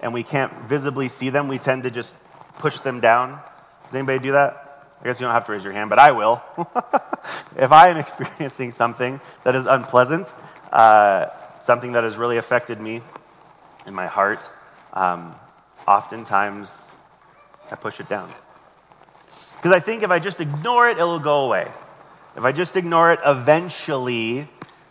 and 0.00 0.14
we 0.14 0.22
can't 0.22 0.52
visibly 0.62 1.08
see 1.08 1.30
them, 1.30 1.48
we 1.48 1.58
tend 1.58 1.82
to 1.82 1.90
just 1.90 2.14
push 2.58 2.80
them 2.80 3.00
down. 3.00 3.38
Does 3.84 3.94
anybody 3.94 4.18
do 4.18 4.32
that? 4.32 4.60
I 5.00 5.04
guess 5.04 5.20
you 5.20 5.26
don't 5.26 5.34
have 5.34 5.44
to 5.46 5.52
raise 5.52 5.64
your 5.64 5.74
hand, 5.74 5.90
but 5.90 5.98
I 5.98 6.12
will. 6.12 6.42
if 7.56 7.72
I 7.72 7.88
am 7.88 7.98
experiencing 7.98 8.70
something 8.70 9.20
that 9.44 9.54
is 9.54 9.66
unpleasant, 9.66 10.32
uh, 10.72 11.26
something 11.60 11.92
that 11.92 12.04
has 12.04 12.16
really 12.16 12.38
affected 12.38 12.80
me 12.80 13.02
in 13.86 13.92
my 13.92 14.06
heart, 14.06 14.48
um, 14.94 15.34
oftentimes 15.86 16.94
I 17.70 17.76
push 17.76 18.00
it 18.00 18.08
down. 18.08 18.32
Because 19.56 19.72
I 19.72 19.80
think 19.80 20.02
if 20.02 20.10
I 20.10 20.18
just 20.18 20.40
ignore 20.40 20.88
it, 20.88 20.96
it'll 20.96 21.18
go 21.18 21.44
away. 21.44 21.68
If 22.36 22.44
I 22.44 22.52
just 22.52 22.76
ignore 22.76 23.12
it, 23.12 23.20
eventually 23.24 24.48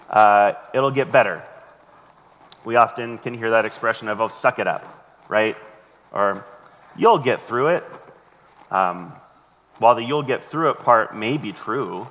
uh, 0.09 0.53
it'll 0.73 0.91
get 0.91 1.12
better. 1.12 1.43
We 2.63 2.75
often 2.77 3.17
can 3.17 3.33
hear 3.33 3.51
that 3.51 3.65
expression 3.65 4.07
of, 4.07 4.21
oh, 4.21 4.29
suck 4.29 4.59
it 4.59 4.67
up 4.67 5.03
right? 5.27 5.57
Or 6.12 6.45
you'll 6.95 7.19
get 7.19 7.41
through 7.41 7.69
it. 7.69 7.83
Um, 8.71 9.13
while 9.79 9.95
the 9.95 10.03
you'll 10.03 10.23
get 10.23 10.43
through 10.43 10.71
it 10.71 10.79
part 10.79 11.15
may 11.15 11.38
be 11.38 11.51
true, 11.51 12.07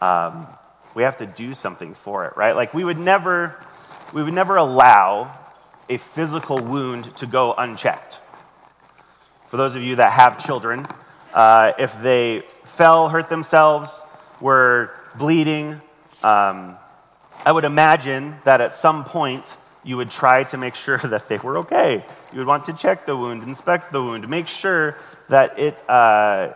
um, 0.00 0.46
we 0.94 1.02
have 1.02 1.18
to 1.18 1.26
do 1.26 1.54
something 1.54 1.94
for 1.94 2.26
it, 2.26 2.36
right? 2.36 2.56
Like 2.56 2.74
we 2.74 2.84
would 2.84 2.98
never, 2.98 3.62
we 4.12 4.22
would 4.22 4.34
never 4.34 4.56
allow 4.56 5.36
a 5.88 5.98
physical 5.98 6.58
wound 6.58 7.14
to 7.16 7.26
go 7.26 7.52
unchecked. 7.52 8.20
For 9.48 9.56
those 9.56 9.76
of 9.76 9.82
you 9.82 9.96
that 9.96 10.12
have 10.12 10.42
children, 10.44 10.86
uh, 11.34 11.72
if 11.78 12.00
they 12.00 12.42
fell, 12.64 13.08
hurt 13.08 13.28
themselves, 13.28 14.02
were 14.40 14.92
bleeding, 15.16 15.80
um, 16.22 16.76
I 17.44 17.52
would 17.52 17.64
imagine 17.64 18.36
that 18.44 18.60
at 18.60 18.74
some 18.74 19.04
point 19.04 19.56
you 19.82 19.96
would 19.96 20.10
try 20.10 20.44
to 20.44 20.56
make 20.56 20.74
sure 20.86 20.98
that 20.98 21.28
they 21.28 21.38
were 21.38 21.58
okay. 21.58 22.04
You 22.32 22.38
would 22.38 22.46
want 22.46 22.66
to 22.66 22.72
check 22.72 23.06
the 23.06 23.16
wound, 23.16 23.42
inspect 23.42 23.92
the 23.92 24.02
wound, 24.02 24.28
make 24.28 24.48
sure 24.48 24.96
that 25.28 25.58
it 25.58 25.78
uh, 25.88 26.52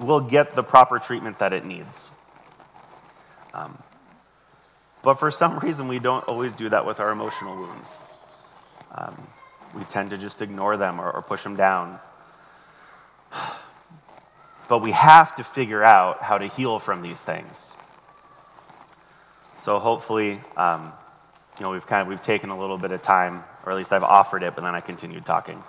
will 0.00 0.20
get 0.20 0.54
the 0.54 0.62
proper 0.62 0.98
treatment 0.98 1.38
that 1.38 1.52
it 1.52 1.64
needs. 1.64 2.10
Um, 3.54 3.78
but 5.02 5.14
for 5.18 5.30
some 5.30 5.58
reason, 5.62 5.88
we 5.88 5.98
don't 5.98 6.24
always 6.24 6.52
do 6.52 6.68
that 6.68 6.84
with 6.84 7.00
our 7.00 7.10
emotional 7.10 7.56
wounds. 7.56 8.00
Um, 8.92 9.26
we 9.74 9.84
tend 9.84 10.10
to 10.10 10.18
just 10.18 10.42
ignore 10.42 10.76
them 10.76 11.00
or, 11.00 11.10
or 11.10 11.22
push 11.22 11.42
them 11.42 11.56
down. 11.56 11.98
But 14.68 14.78
we 14.78 14.92
have 14.92 15.36
to 15.36 15.44
figure 15.44 15.82
out 15.82 16.22
how 16.22 16.38
to 16.38 16.46
heal 16.46 16.78
from 16.78 17.02
these 17.02 17.20
things. 17.20 17.76
So 19.60 19.78
hopefully, 19.78 20.40
um, 20.56 20.92
you 21.58 21.64
know, 21.64 21.70
we've 21.70 21.86
kind 21.86 22.02
of 22.02 22.08
we've 22.08 22.22
taken 22.22 22.50
a 22.50 22.58
little 22.58 22.78
bit 22.78 22.92
of 22.92 23.02
time, 23.02 23.44
or 23.64 23.72
at 23.72 23.78
least 23.78 23.92
I've 23.92 24.02
offered 24.02 24.42
it, 24.42 24.54
but 24.54 24.62
then 24.62 24.74
I 24.74 24.80
continued 24.80 25.24
talking. 25.24 25.62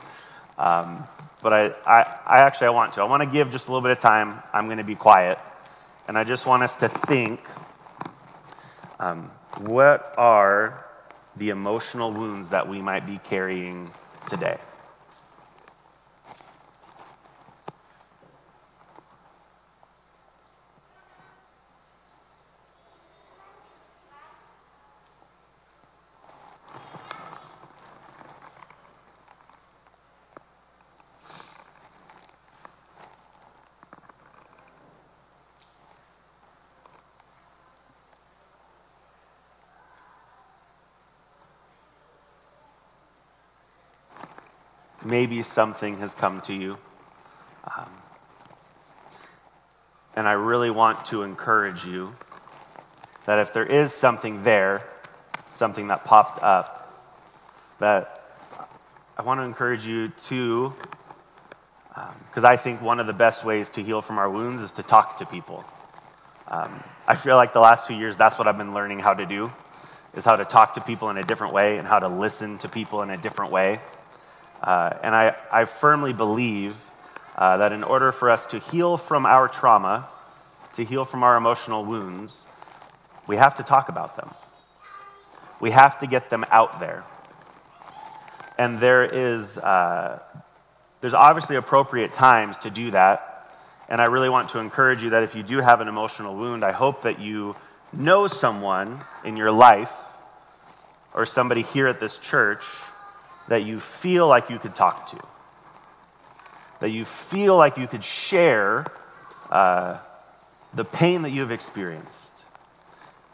Um, 0.58 1.04
but 1.42 1.54
I, 1.54 1.66
I, 1.86 2.02
I 2.26 2.40
actually 2.40 2.68
I 2.68 2.72
want 2.72 2.94
to. 2.94 3.02
I 3.02 3.06
want 3.06 3.24
to 3.24 3.30
give 3.30 3.52
just 3.52 3.68
a 3.68 3.72
little 3.72 3.82
bit 3.82 3.92
of 3.92 4.00
time. 4.00 4.42
I'm 4.54 4.66
going 4.66 4.80
to 4.80 4.84
be 4.84 4.96
quiet, 4.96 5.40
and 6.08 6.18
I 6.18 6.24
just 6.24 6.46
want 6.46 6.64
us 6.64 6.76
to 6.78 6.90
think: 6.90 7.40
um, 9.00 9.32
what 9.60 10.14
are 10.18 10.86
the 11.36 11.50
emotional 11.50 12.12
wounds 12.12 12.50
that 12.50 12.68
we 12.68 12.82
might 12.82 13.06
be 13.06 13.20
carrying 13.24 13.92
today? 14.28 14.58
Maybe 45.08 45.42
something 45.42 45.98
has 45.98 46.14
come 46.14 46.42
to 46.42 46.54
you. 46.54 46.78
Um, 47.64 47.90
and 50.16 50.28
I 50.28 50.34
really 50.34 50.70
want 50.70 51.06
to 51.06 51.24
encourage 51.24 51.86
you 51.86 52.16
that 53.26 53.40
if 53.40 53.54
there 53.54 53.66
is 53.66 53.94
something 53.94 54.44
there, 54.44 54.84
something 55.50 55.88
that 55.88 56.04
popped 56.04 56.42
up, 56.44 56.74
that 57.80 58.24
I 59.18 59.22
want 59.22 59.40
to 59.40 59.44
encourage 59.44 59.86
you 59.86 60.10
to, 60.10 60.74
because 62.30 62.44
um, 62.44 62.52
I 62.52 62.58
think 62.58 62.82
one 62.82 63.00
of 63.00 63.08
the 63.08 63.14
best 63.14 63.46
ways 63.46 63.70
to 63.72 63.84
heal 63.84 64.02
from 64.02 64.18
our 64.18 64.30
wounds 64.30 64.62
is 64.62 64.72
to 64.74 64.84
talk 64.84 65.18
to 65.18 65.26
people. 65.26 65.66
Um, 66.48 66.84
I 67.08 67.16
feel 67.16 67.36
like 67.36 67.54
the 67.54 67.60
last 67.60 67.86
two 67.86 67.96
years, 67.96 68.18
that's 68.18 68.38
what 68.38 68.48
I've 68.48 68.58
been 68.58 68.74
learning 68.74 69.00
how 69.00 69.14
to 69.14 69.26
do, 69.26 69.52
is 70.14 70.26
how 70.26 70.36
to 70.36 70.46
talk 70.46 70.74
to 70.76 70.82
people 70.82 71.10
in 71.10 71.18
a 71.18 71.24
different 71.24 71.54
way 71.54 71.78
and 71.78 71.88
how 71.88 72.00
to 72.00 72.08
listen 72.08 72.58
to 72.60 72.70
people 72.70 73.02
in 73.02 73.10
a 73.10 73.18
different 73.18 73.52
way. 73.52 73.80
Uh, 74.62 74.94
and 75.04 75.16
I, 75.16 75.36
I 75.52 75.66
firmly 75.66 76.14
believe 76.14 76.76
uh, 77.36 77.58
that 77.58 77.72
in 77.72 77.84
order 77.84 78.12
for 78.12 78.30
us 78.30 78.46
to 78.48 78.60
heal 78.60 78.98
from 78.98 79.26
our 79.26 79.48
trauma, 79.48 80.08
to 80.74 80.84
heal 80.84 81.06
from 81.06 81.24
our 81.24 81.38
emotional 81.38 81.86
wounds, 81.86 82.48
we 83.28 83.36
have 83.36 83.56
to 83.56 83.64
talk 83.64 83.90
about 83.90 84.16
them. 84.16 84.34
We 85.60 85.72
have 85.72 86.00
to 86.00 86.08
get 86.08 86.30
them 86.30 86.46
out 86.50 86.80
there. 86.80 87.04
And 88.58 88.80
there 88.80 89.06
is, 89.06 89.58
uh, 89.58 90.20
there's 91.02 91.14
obviously 91.14 91.56
appropriate 91.56 92.14
times 92.14 92.58
to 92.58 92.70
do 92.70 92.92
that. 92.92 93.52
And 93.90 94.02
I 94.02 94.06
really 94.06 94.30
want 94.30 94.50
to 94.50 94.60
encourage 94.60 95.04
you 95.04 95.12
that 95.12 95.24
if 95.24 95.36
you 95.36 95.44
do 95.44 95.60
have 95.60 95.80
an 95.80 95.88
emotional 95.88 96.36
wound, 96.36 96.66
I 96.66 96.72
hope 96.72 97.04
that 97.04 97.20
you 97.20 97.56
know 97.94 98.28
someone 98.28 99.00
in 99.24 99.38
your 99.38 99.52
life 99.52 99.94
or 101.14 101.26
somebody 101.26 101.62
here 101.62 101.88
at 101.88 102.00
this 102.00 102.18
church 102.18 102.64
that 103.48 103.64
you 103.64 103.80
feel 103.80 104.28
like 104.28 104.50
you 104.50 104.60
could 104.60 104.76
talk 104.76 105.08
to, 105.08 105.18
that 106.80 106.90
you 106.90 107.06
feel 107.06 107.58
like 107.58 107.78
you 107.78 107.88
could 107.88 108.04
share 108.04 108.86
uh, 109.50 109.98
the 110.74 110.86
pain 110.86 111.22
that 111.22 111.32
you've 111.32 111.52
experienced. 111.52 112.46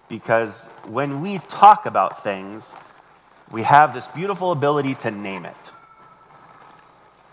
Because 0.10 0.68
when 0.88 1.22
we 1.22 1.40
talk 1.50 1.86
about 1.86 2.24
things, 2.24 2.76
we 3.52 3.64
have 3.64 3.94
this 3.94 4.08
beautiful 4.08 4.52
ability 4.52 4.96
to 4.96 5.12
name 5.12 5.46
it. 5.46 5.72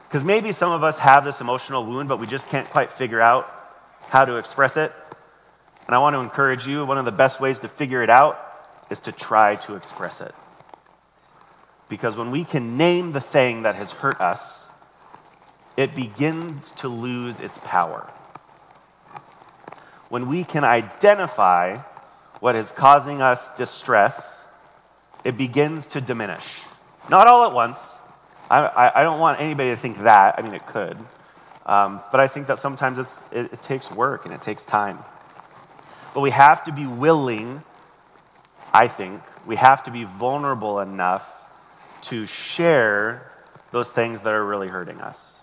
Because 0.08 0.24
maybe 0.24 0.52
some 0.52 0.72
of 0.72 0.82
us 0.82 0.98
have 0.98 1.24
this 1.24 1.40
emotional 1.40 1.84
wound, 1.84 2.08
but 2.08 2.18
we 2.18 2.26
just 2.26 2.48
can't 2.48 2.68
quite 2.70 2.90
figure 2.90 3.20
out 3.20 3.48
how 4.08 4.24
to 4.24 4.36
express 4.36 4.76
it. 4.76 4.92
And 5.86 5.94
I 5.94 5.98
want 5.98 6.14
to 6.14 6.20
encourage 6.20 6.66
you 6.66 6.84
one 6.84 6.98
of 6.98 7.04
the 7.04 7.12
best 7.12 7.40
ways 7.40 7.60
to 7.60 7.68
figure 7.68 8.02
it 8.02 8.10
out 8.10 8.38
is 8.90 9.00
to 9.00 9.12
try 9.12 9.56
to 9.56 9.76
express 9.76 10.20
it 10.20 10.34
Because 11.90 12.16
when 12.16 12.30
we 12.30 12.44
can 12.44 12.78
name 12.78 13.12
the 13.12 13.20
thing 13.20 13.64
that 13.64 13.74
has 13.74 13.90
hurt 13.90 14.20
us, 14.20 14.70
it 15.76 15.94
begins 15.94 16.70
to 16.72 16.88
lose 16.88 17.40
its 17.40 17.58
power. 17.58 18.08
When 20.08 20.28
we 20.28 20.44
can 20.44 20.62
identify 20.62 21.78
what 22.38 22.54
is 22.54 22.70
causing 22.70 23.20
us 23.20 23.52
distress, 23.56 24.46
it 25.24 25.36
begins 25.36 25.88
to 25.88 26.00
diminish. 26.00 26.60
Not 27.10 27.26
all 27.26 27.44
at 27.44 27.52
once. 27.52 27.98
I, 28.48 28.66
I, 28.66 29.00
I 29.00 29.02
don't 29.02 29.18
want 29.18 29.40
anybody 29.40 29.70
to 29.70 29.76
think 29.76 29.98
that. 30.02 30.38
I 30.38 30.42
mean, 30.42 30.54
it 30.54 30.66
could. 30.66 30.96
Um, 31.66 32.00
but 32.12 32.20
I 32.20 32.28
think 32.28 32.46
that 32.46 32.60
sometimes 32.60 32.98
it, 33.32 33.52
it 33.52 33.62
takes 33.62 33.90
work 33.90 34.24
and 34.24 34.32
it 34.32 34.42
takes 34.42 34.64
time. 34.64 34.98
But 36.14 36.20
we 36.20 36.30
have 36.30 36.62
to 36.64 36.72
be 36.72 36.86
willing, 36.86 37.64
I 38.72 38.86
think, 38.86 39.22
we 39.44 39.56
have 39.56 39.82
to 39.84 39.90
be 39.90 40.04
vulnerable 40.04 40.78
enough 40.78 41.38
to 42.02 42.26
share 42.26 43.30
those 43.72 43.92
things 43.92 44.22
that 44.22 44.32
are 44.32 44.44
really 44.44 44.68
hurting 44.68 45.00
us. 45.00 45.40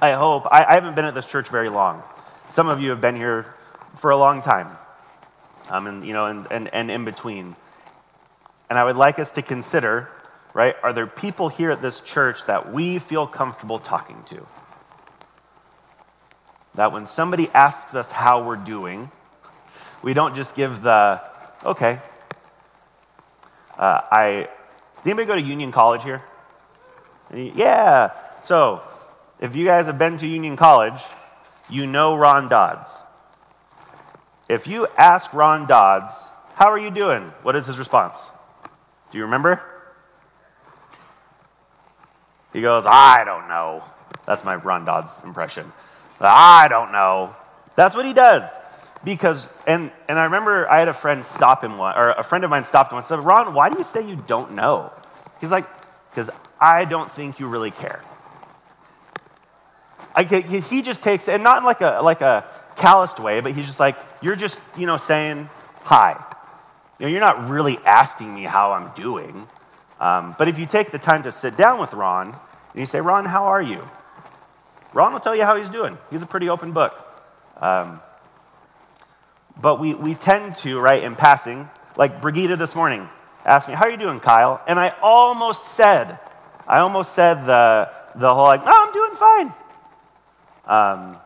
I 0.00 0.12
hope, 0.12 0.46
I, 0.50 0.64
I 0.64 0.74
haven't 0.74 0.96
been 0.96 1.04
at 1.04 1.14
this 1.14 1.26
church 1.26 1.48
very 1.48 1.68
long. 1.68 2.02
Some 2.50 2.68
of 2.68 2.80
you 2.80 2.90
have 2.90 3.00
been 3.00 3.16
here 3.16 3.54
for 3.96 4.10
a 4.10 4.16
long 4.16 4.40
time, 4.40 4.68
um, 5.70 5.86
and, 5.86 6.06
you 6.06 6.12
know, 6.12 6.26
and, 6.26 6.46
and, 6.50 6.72
and 6.72 6.90
in 6.90 7.04
between. 7.04 7.54
And 8.68 8.78
I 8.78 8.84
would 8.84 8.96
like 8.96 9.18
us 9.18 9.32
to 9.32 9.42
consider, 9.42 10.08
right, 10.52 10.74
are 10.82 10.92
there 10.92 11.06
people 11.06 11.48
here 11.48 11.70
at 11.70 11.80
this 11.80 12.00
church 12.00 12.44
that 12.46 12.72
we 12.72 12.98
feel 12.98 13.26
comfortable 13.26 13.78
talking 13.78 14.22
to? 14.26 14.46
That 16.74 16.92
when 16.92 17.06
somebody 17.06 17.48
asks 17.50 17.94
us 17.94 18.10
how 18.10 18.44
we're 18.44 18.56
doing, 18.56 19.10
we 20.02 20.12
don't 20.12 20.34
just 20.34 20.56
give 20.56 20.82
the, 20.82 21.20
okay. 21.64 22.00
Uh, 23.78 24.00
I, 24.10 24.48
did 25.04 25.10
anybody 25.10 25.26
go 25.26 25.34
to 25.34 25.40
Union 25.40 25.70
College 25.70 26.02
here? 26.02 26.22
Yeah. 27.32 28.10
So, 28.42 28.82
if 29.38 29.54
you 29.54 29.66
guys 29.66 29.86
have 29.86 29.98
been 29.98 30.16
to 30.18 30.26
Union 30.26 30.56
College, 30.56 31.00
you 31.68 31.86
know 31.86 32.16
Ron 32.16 32.48
Dodds. 32.48 33.00
If 34.48 34.66
you 34.66 34.86
ask 34.96 35.32
Ron 35.34 35.66
Dodds, 35.66 36.30
how 36.54 36.70
are 36.70 36.78
you 36.78 36.90
doing? 36.90 37.32
What 37.42 37.54
is 37.54 37.66
his 37.66 37.78
response? 37.78 38.30
Do 39.12 39.18
you 39.18 39.24
remember? 39.24 39.60
He 42.54 42.62
goes, 42.62 42.84
I 42.86 43.24
don't 43.24 43.48
know. 43.48 43.84
That's 44.26 44.44
my 44.44 44.54
Ron 44.54 44.86
Dodds 44.86 45.20
impression. 45.22 45.70
I 46.18 46.68
don't 46.68 46.92
know. 46.92 47.34
That's 47.76 47.94
what 47.94 48.06
he 48.06 48.14
does. 48.14 48.44
Because, 49.04 49.48
and, 49.66 49.92
and 50.08 50.18
I 50.18 50.24
remember 50.24 50.68
I 50.70 50.78
had 50.78 50.88
a 50.88 50.94
friend 50.94 51.24
stop 51.24 51.62
him 51.62 51.76
one, 51.78 51.96
or 51.96 52.12
a 52.12 52.22
friend 52.22 52.44
of 52.44 52.50
mine 52.50 52.64
stopped 52.64 52.92
him 52.92 52.98
and 52.98 53.06
said, 53.06 53.20
Ron, 53.20 53.54
why 53.54 53.68
do 53.68 53.76
you 53.76 53.84
say 53.84 54.06
you 54.08 54.16
don't 54.26 54.52
know? 54.52 54.92
He's 55.40 55.50
like, 55.50 55.66
because 56.10 56.30
I 56.60 56.84
don't 56.84 57.10
think 57.10 57.38
you 57.38 57.48
really 57.48 57.70
care. 57.70 58.02
I, 60.14 60.22
he 60.22 60.82
just 60.82 61.02
takes, 61.02 61.28
and 61.28 61.42
not 61.42 61.58
in 61.58 61.64
like 61.64 61.80
a, 61.80 62.00
like 62.02 62.20
a 62.20 62.46
calloused 62.76 63.18
way, 63.18 63.40
but 63.40 63.52
he's 63.52 63.66
just 63.66 63.80
like, 63.80 63.96
you're 64.22 64.36
just, 64.36 64.58
you 64.76 64.86
know, 64.86 64.96
saying 64.96 65.48
hi. 65.82 66.22
You 66.98 67.06
know, 67.06 67.10
you're 67.10 67.20
not 67.20 67.50
really 67.50 67.78
asking 67.84 68.32
me 68.34 68.44
how 68.44 68.72
I'm 68.72 68.94
doing. 68.94 69.46
Um, 70.00 70.34
but 70.38 70.48
if 70.48 70.58
you 70.58 70.66
take 70.66 70.92
the 70.92 70.98
time 70.98 71.24
to 71.24 71.32
sit 71.32 71.56
down 71.56 71.80
with 71.80 71.92
Ron 71.92 72.28
and 72.28 72.80
you 72.80 72.86
say, 72.86 73.00
Ron, 73.00 73.24
how 73.24 73.44
are 73.44 73.62
you? 73.62 73.86
Ron 74.92 75.12
will 75.12 75.20
tell 75.20 75.34
you 75.34 75.42
how 75.42 75.56
he's 75.56 75.68
doing. 75.68 75.98
He's 76.10 76.22
a 76.22 76.26
pretty 76.26 76.48
open 76.48 76.72
book. 76.72 76.94
Um, 77.56 78.00
but 79.60 79.80
we, 79.80 79.94
we 79.94 80.14
tend 80.14 80.56
to, 80.56 80.78
right, 80.80 81.02
in 81.02 81.14
passing, 81.14 81.68
like 81.96 82.20
Brigida 82.20 82.56
this 82.56 82.74
morning 82.74 83.08
asked 83.44 83.68
me, 83.68 83.74
How 83.74 83.84
are 83.86 83.90
you 83.90 83.96
doing, 83.96 84.20
Kyle? 84.20 84.60
And 84.66 84.78
I 84.78 84.94
almost 85.02 85.74
said, 85.74 86.18
I 86.66 86.78
almost 86.78 87.12
said 87.12 87.44
the, 87.46 87.90
the 88.14 88.34
whole, 88.34 88.44
like, 88.44 88.62
Oh, 88.64 88.86
I'm 88.86 88.92
doing 88.92 89.14
fine. 89.14 89.52
Um, 90.66 91.18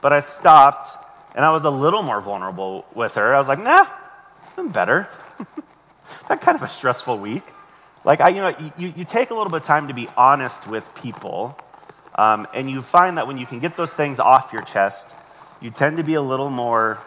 but 0.00 0.12
I 0.12 0.20
stopped 0.20 0.96
and 1.34 1.44
I 1.44 1.50
was 1.50 1.64
a 1.64 1.70
little 1.70 2.02
more 2.02 2.20
vulnerable 2.20 2.86
with 2.94 3.14
her. 3.14 3.34
I 3.34 3.38
was 3.38 3.48
like, 3.48 3.62
Nah, 3.62 3.86
it's 4.44 4.54
been 4.54 4.70
better. 4.70 5.08
that 6.28 6.40
kind 6.40 6.56
of 6.56 6.62
a 6.62 6.68
stressful 6.68 7.18
week. 7.18 7.44
Like, 8.02 8.20
I, 8.20 8.30
you 8.30 8.40
know, 8.40 8.54
you, 8.78 8.92
you 8.96 9.04
take 9.04 9.30
a 9.30 9.34
little 9.34 9.50
bit 9.50 9.60
of 9.60 9.66
time 9.66 9.88
to 9.88 9.94
be 9.94 10.08
honest 10.16 10.66
with 10.66 10.88
people 10.94 11.58
um, 12.14 12.46
and 12.52 12.70
you 12.70 12.82
find 12.82 13.18
that 13.18 13.26
when 13.26 13.38
you 13.38 13.46
can 13.46 13.60
get 13.60 13.76
those 13.76 13.92
things 13.92 14.20
off 14.20 14.52
your 14.52 14.62
chest, 14.62 15.14
you 15.60 15.70
tend 15.70 15.98
to 15.98 16.04
be 16.04 16.14
a 16.14 16.22
little 16.22 16.50
more, 16.50 16.98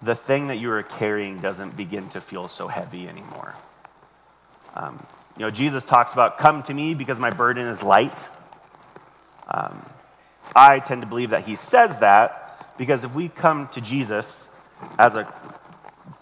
the 0.00 0.14
thing 0.14 0.48
that 0.48 0.56
you 0.56 0.70
are 0.70 0.82
carrying 0.82 1.40
doesn't 1.40 1.76
begin 1.76 2.08
to 2.10 2.20
feel 2.20 2.46
so 2.46 2.68
heavy 2.68 3.08
anymore. 3.08 3.54
Um, 4.74 5.04
you 5.36 5.44
know, 5.44 5.50
Jesus 5.50 5.84
talks 5.84 6.12
about, 6.12 6.38
come 6.38 6.62
to 6.64 6.74
me 6.74 6.94
because 6.94 7.18
my 7.18 7.30
burden 7.30 7.66
is 7.66 7.82
light. 7.82 8.28
Um, 9.48 9.84
I 10.54 10.78
tend 10.78 11.02
to 11.02 11.06
believe 11.08 11.30
that 11.30 11.44
he 11.44 11.56
says 11.56 11.98
that 11.98 12.76
because 12.78 13.02
if 13.02 13.14
we 13.14 13.28
come 13.28 13.68
to 13.68 13.80
Jesus 13.80 14.48
as 14.98 15.16
a 15.16 15.32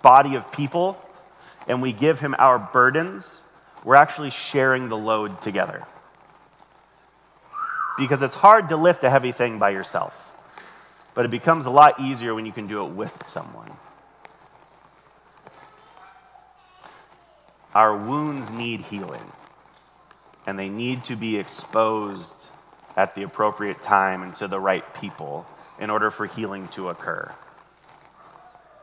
body 0.00 0.36
of 0.36 0.50
people 0.50 1.02
and 1.68 1.82
we 1.82 1.92
give 1.92 2.20
him 2.20 2.34
our 2.38 2.58
burdens, 2.58 3.44
we're 3.84 3.96
actually 3.96 4.30
sharing 4.30 4.88
the 4.88 4.96
load 4.96 5.42
together 5.42 5.86
because 7.96 8.22
it's 8.22 8.34
hard 8.34 8.68
to 8.68 8.76
lift 8.76 9.04
a 9.04 9.10
heavy 9.10 9.32
thing 9.32 9.58
by 9.58 9.70
yourself. 9.70 10.32
But 11.14 11.24
it 11.24 11.30
becomes 11.30 11.66
a 11.66 11.70
lot 11.70 11.98
easier 12.00 12.34
when 12.34 12.46
you 12.46 12.52
can 12.52 12.66
do 12.66 12.84
it 12.84 12.90
with 12.90 13.24
someone. 13.24 13.72
Our 17.74 17.96
wounds 17.96 18.52
need 18.52 18.80
healing, 18.80 19.32
and 20.46 20.58
they 20.58 20.68
need 20.68 21.04
to 21.04 21.16
be 21.16 21.38
exposed 21.38 22.48
at 22.96 23.14
the 23.14 23.22
appropriate 23.22 23.82
time 23.82 24.22
and 24.22 24.34
to 24.36 24.48
the 24.48 24.58
right 24.58 24.94
people 24.94 25.46
in 25.78 25.90
order 25.90 26.10
for 26.10 26.26
healing 26.26 26.68
to 26.68 26.88
occur. 26.88 27.30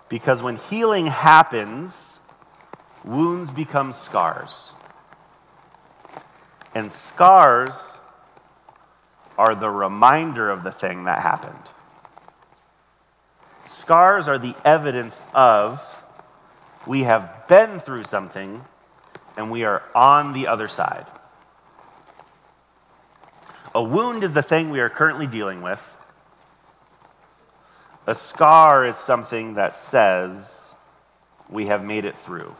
Because 0.10 0.44
when 0.44 0.58
healing 0.58 1.08
happens, 1.08 2.20
wounds 3.04 3.50
become 3.50 3.94
scars. 3.94 4.74
And 6.76 6.92
scars 6.92 7.98
are 9.38 9.56
the 9.56 9.70
reminder 9.70 10.50
of 10.50 10.64
the 10.64 10.72
thing 10.72 11.06
that 11.06 11.22
happened. 11.22 11.70
Scars 13.68 14.28
are 14.28 14.38
the 14.38 14.56
evidence 14.64 15.22
of 15.34 15.82
we 16.86 17.04
have 17.04 17.48
been 17.48 17.80
through 17.80 18.04
something 18.04 18.64
and 19.38 19.50
we 19.50 19.64
are 19.64 19.84
on 19.96 20.34
the 20.34 20.48
other 20.48 20.68
side. 20.68 21.06
A 23.74 23.82
wound 23.82 24.24
is 24.24 24.34
the 24.34 24.44
thing 24.44 24.70
we 24.70 24.80
are 24.80 24.90
currently 24.90 25.26
dealing 25.26 25.62
with. 25.62 25.98
A 28.06 28.14
scar 28.14 28.86
is 28.86 28.98
something 28.98 29.56
that 29.56 29.76
says 29.76 30.74
we 31.50 31.68
have 31.68 31.84
made 31.84 32.06
it 32.06 32.18
through. 32.18 32.56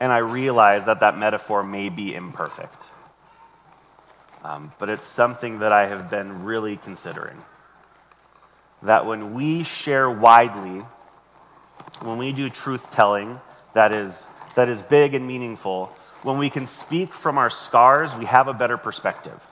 And 0.00 0.12
I 0.12 0.18
realize 0.18 0.84
that 0.84 1.00
that 1.00 1.18
metaphor 1.18 1.62
may 1.62 1.88
be 1.88 2.14
imperfect. 2.14 2.88
Um, 4.44 4.72
but 4.78 4.88
it's 4.88 5.04
something 5.04 5.58
that 5.58 5.72
I 5.72 5.86
have 5.86 6.10
been 6.10 6.44
really 6.44 6.76
considering. 6.76 7.36
That 8.82 9.06
when 9.06 9.34
we 9.34 9.64
share 9.64 10.08
widely, 10.08 10.84
when 12.00 12.18
we 12.18 12.32
do 12.32 12.48
truth 12.48 12.90
telling 12.90 13.40
that 13.72 13.92
is, 13.92 14.28
that 14.54 14.68
is 14.68 14.82
big 14.82 15.14
and 15.14 15.26
meaningful, 15.26 15.86
when 16.22 16.38
we 16.38 16.50
can 16.50 16.66
speak 16.66 17.12
from 17.12 17.38
our 17.38 17.50
scars, 17.50 18.14
we 18.14 18.24
have 18.24 18.48
a 18.48 18.54
better 18.54 18.76
perspective. 18.76 19.42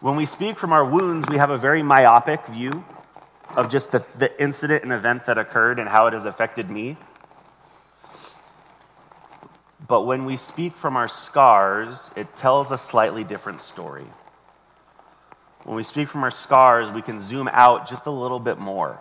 When 0.00 0.16
we 0.16 0.26
speak 0.26 0.58
from 0.58 0.72
our 0.72 0.84
wounds, 0.84 1.26
we 1.28 1.36
have 1.36 1.50
a 1.50 1.58
very 1.58 1.82
myopic 1.82 2.44
view 2.46 2.84
of 3.56 3.70
just 3.70 3.92
the, 3.92 4.04
the 4.18 4.42
incident 4.42 4.82
and 4.82 4.92
event 4.92 5.26
that 5.26 5.38
occurred 5.38 5.78
and 5.78 5.88
how 5.88 6.06
it 6.06 6.12
has 6.12 6.24
affected 6.24 6.70
me. 6.70 6.96
But 9.86 10.02
when 10.02 10.24
we 10.24 10.36
speak 10.36 10.76
from 10.76 10.96
our 10.96 11.08
scars, 11.08 12.12
it 12.16 12.36
tells 12.36 12.70
a 12.70 12.78
slightly 12.78 13.24
different 13.24 13.60
story. 13.60 14.06
When 15.64 15.76
we 15.76 15.82
speak 15.82 16.08
from 16.08 16.24
our 16.24 16.30
scars, 16.30 16.90
we 16.90 17.02
can 17.02 17.20
zoom 17.20 17.48
out 17.52 17.88
just 17.88 18.06
a 18.06 18.10
little 18.10 18.40
bit 18.40 18.58
more. 18.58 19.00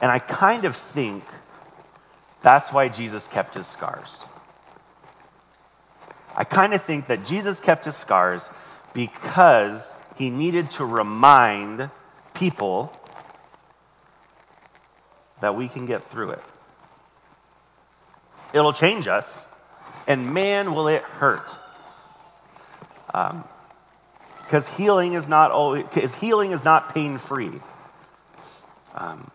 And 0.00 0.10
I 0.10 0.18
kind 0.18 0.64
of 0.64 0.76
think 0.76 1.22
that's 2.42 2.72
why 2.72 2.88
Jesus 2.88 3.28
kept 3.28 3.54
his 3.54 3.68
scars. 3.68 4.26
I 6.36 6.44
kind 6.44 6.74
of 6.74 6.82
think 6.82 7.06
that 7.06 7.24
Jesus 7.24 7.60
kept 7.60 7.84
his 7.84 7.94
scars 7.94 8.50
because 8.92 9.94
he 10.16 10.28
needed 10.30 10.70
to 10.72 10.84
remind 10.84 11.90
people 12.34 12.98
that 15.42 15.54
we 15.54 15.68
can 15.68 15.86
get 15.86 16.04
through 16.04 16.30
it. 16.30 16.42
It'll 18.52 18.72
change 18.72 19.06
us, 19.06 19.48
and 20.06 20.34
man, 20.34 20.74
will 20.74 20.88
it 20.88 21.02
hurt. 21.02 21.56
Because 23.06 23.44
because 24.40 24.68
healing 24.68 25.12
is 25.12 25.28
not 25.28 25.50
always, 25.50 25.84
because 25.84 26.14
healing 26.14 26.52
is 26.52 26.64
not 26.64 26.94
pain 26.94 27.18
free. 27.18 27.60
Um, 28.94 29.30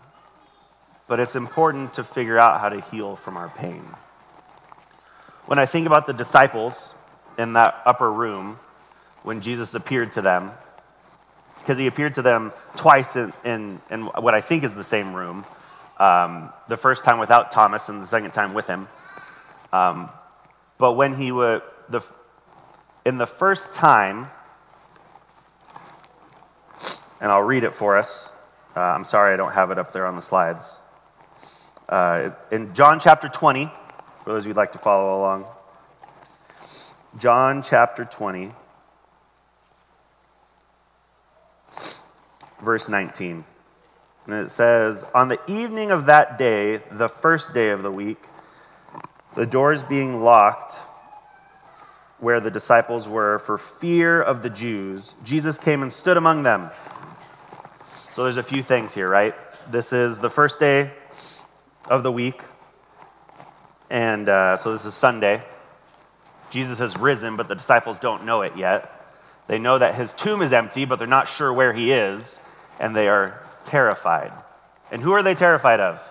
but 1.08 1.20
it's 1.20 1.36
important 1.36 1.93
to 1.96 2.04
figure 2.04 2.38
out 2.38 2.60
how 2.60 2.70
to 2.70 2.82
heal 2.82 3.15
from 3.15 3.38
our 3.38 3.50
pain. 3.50 3.84
When 5.46 5.58
I 5.58 5.65
think 5.65 5.88
about 5.88 6.06
the 6.06 6.13
disciples 6.13 6.93
in 7.38 7.54
that 7.54 7.82
upper 7.86 8.12
room, 8.12 8.60
when 9.24 9.41
Jesus 9.41 9.74
appeared 9.74 10.12
to 10.13 10.22
them, 10.22 10.52
because 11.60 11.78
he 11.78 11.88
appeared 11.88 12.13
to 12.15 12.22
them 12.22 12.54
twice 12.76 13.15
in, 13.15 13.34
in, 13.43 13.82
in, 13.89 14.04
what 14.04 14.34
I 14.34 14.41
think 14.41 14.63
is 14.63 14.74
the 14.74 14.84
same 14.84 15.13
room. 15.13 15.46
Um, 16.00 16.54
the 16.68 16.78
first 16.78 17.04
time 17.04 17.20
without 17.20 17.52
Thomas, 17.52 17.90
and 17.90 18.02
the 18.02 18.08
second 18.08 18.32
time 18.32 18.54
with 18.54 18.68
him. 18.68 18.88
Um, 19.74 20.10
but 20.78 20.94
when 20.94 21.16
he 21.16 21.32
would, 21.32 21.62
the, 21.90 22.02
in 23.06 23.18
the 23.18 23.26
first 23.26 23.74
time, 23.74 24.30
and 27.20 27.32
I'll 27.32 27.42
read 27.42 27.64
it 27.64 27.74
for 27.74 27.98
us. 27.98 28.32
Uh, 28.76 28.82
I'm 28.82 29.04
sorry 29.04 29.34
I 29.34 29.38
don't 29.38 29.54
have 29.54 29.72
it 29.72 29.80
up 29.80 29.92
there 29.92 30.06
on 30.06 30.16
the 30.16 30.22
slides. 30.22 30.82
Uh, 31.90 32.32
in 32.52 32.74
John 32.74 33.00
chapter 33.00 33.28
20, 33.28 33.72
for 34.24 34.34
those 34.34 34.46
who'd 34.46 34.56
like 34.56 34.74
to 34.74 34.78
follow 34.78 35.18
along, 35.18 35.46
John 37.18 37.64
chapter 37.64 38.06
20, 38.06 38.52
verse 42.62 42.90
19. 42.90 43.44
And 44.28 44.36
it 44.36 44.52
says, 44.52 45.06
On 45.16 45.30
the 45.30 45.40
evening 45.48 45.92
of 45.92 46.08
that 46.08 46.38
day, 46.38 46.82
the 46.92 47.08
first 47.08 47.54
day 47.54 47.70
of 47.70 47.82
the 47.82 47.92
week, 47.92 48.20
the 49.36 49.46
doors 49.46 49.82
being 49.84 50.22
locked 50.22 50.74
where 52.20 52.40
the 52.40 52.52
disciples 52.52 53.08
were 53.08 53.40
for 53.40 53.58
fear 53.58 54.22
of 54.22 54.42
the 54.42 54.50
Jews, 54.50 55.16
Jesus 55.24 55.58
came 55.58 55.82
and 55.82 55.94
stood 55.94 56.18
among 56.18 56.44
them. 56.44 56.72
So 58.12 58.24
there's 58.24 58.38
a 58.38 58.44
few 58.44 58.63
things 58.63 58.94
here, 58.94 59.08
right? 59.08 59.36
This 59.72 59.94
is 59.94 60.18
the 60.18 60.30
first 60.30 60.60
day 60.60 60.92
of 61.88 62.04
the 62.04 62.12
week. 62.12 62.42
And 63.90 64.28
uh, 64.28 64.58
so 64.58 64.74
this 64.74 64.86
is 64.86 64.96
Sunday. 64.96 65.44
Jesus 66.50 66.80
has 66.80 66.98
risen, 66.98 67.36
but 67.36 67.48
the 67.48 67.56
disciples 67.56 68.00
don't 68.00 68.26
know 68.26 68.42
it 68.42 68.58
yet. 68.58 68.94
They 69.48 69.60
know 69.60 69.78
that 69.78 69.96
his 69.96 70.12
tomb 70.12 70.42
is 70.42 70.52
empty, 70.52 70.86
but 70.86 71.00
they're 71.00 71.08
not 71.08 71.28
sure 71.28 71.54
where 71.54 71.72
he 71.72 71.92
is, 71.92 72.42
and 72.80 72.96
they 72.96 73.08
are 73.08 73.47
terrified. 73.68 74.32
And 74.92 75.02
who 75.02 75.12
are 75.12 75.24
they 75.24 75.36
terrified 75.36 75.80
of? 75.80 76.02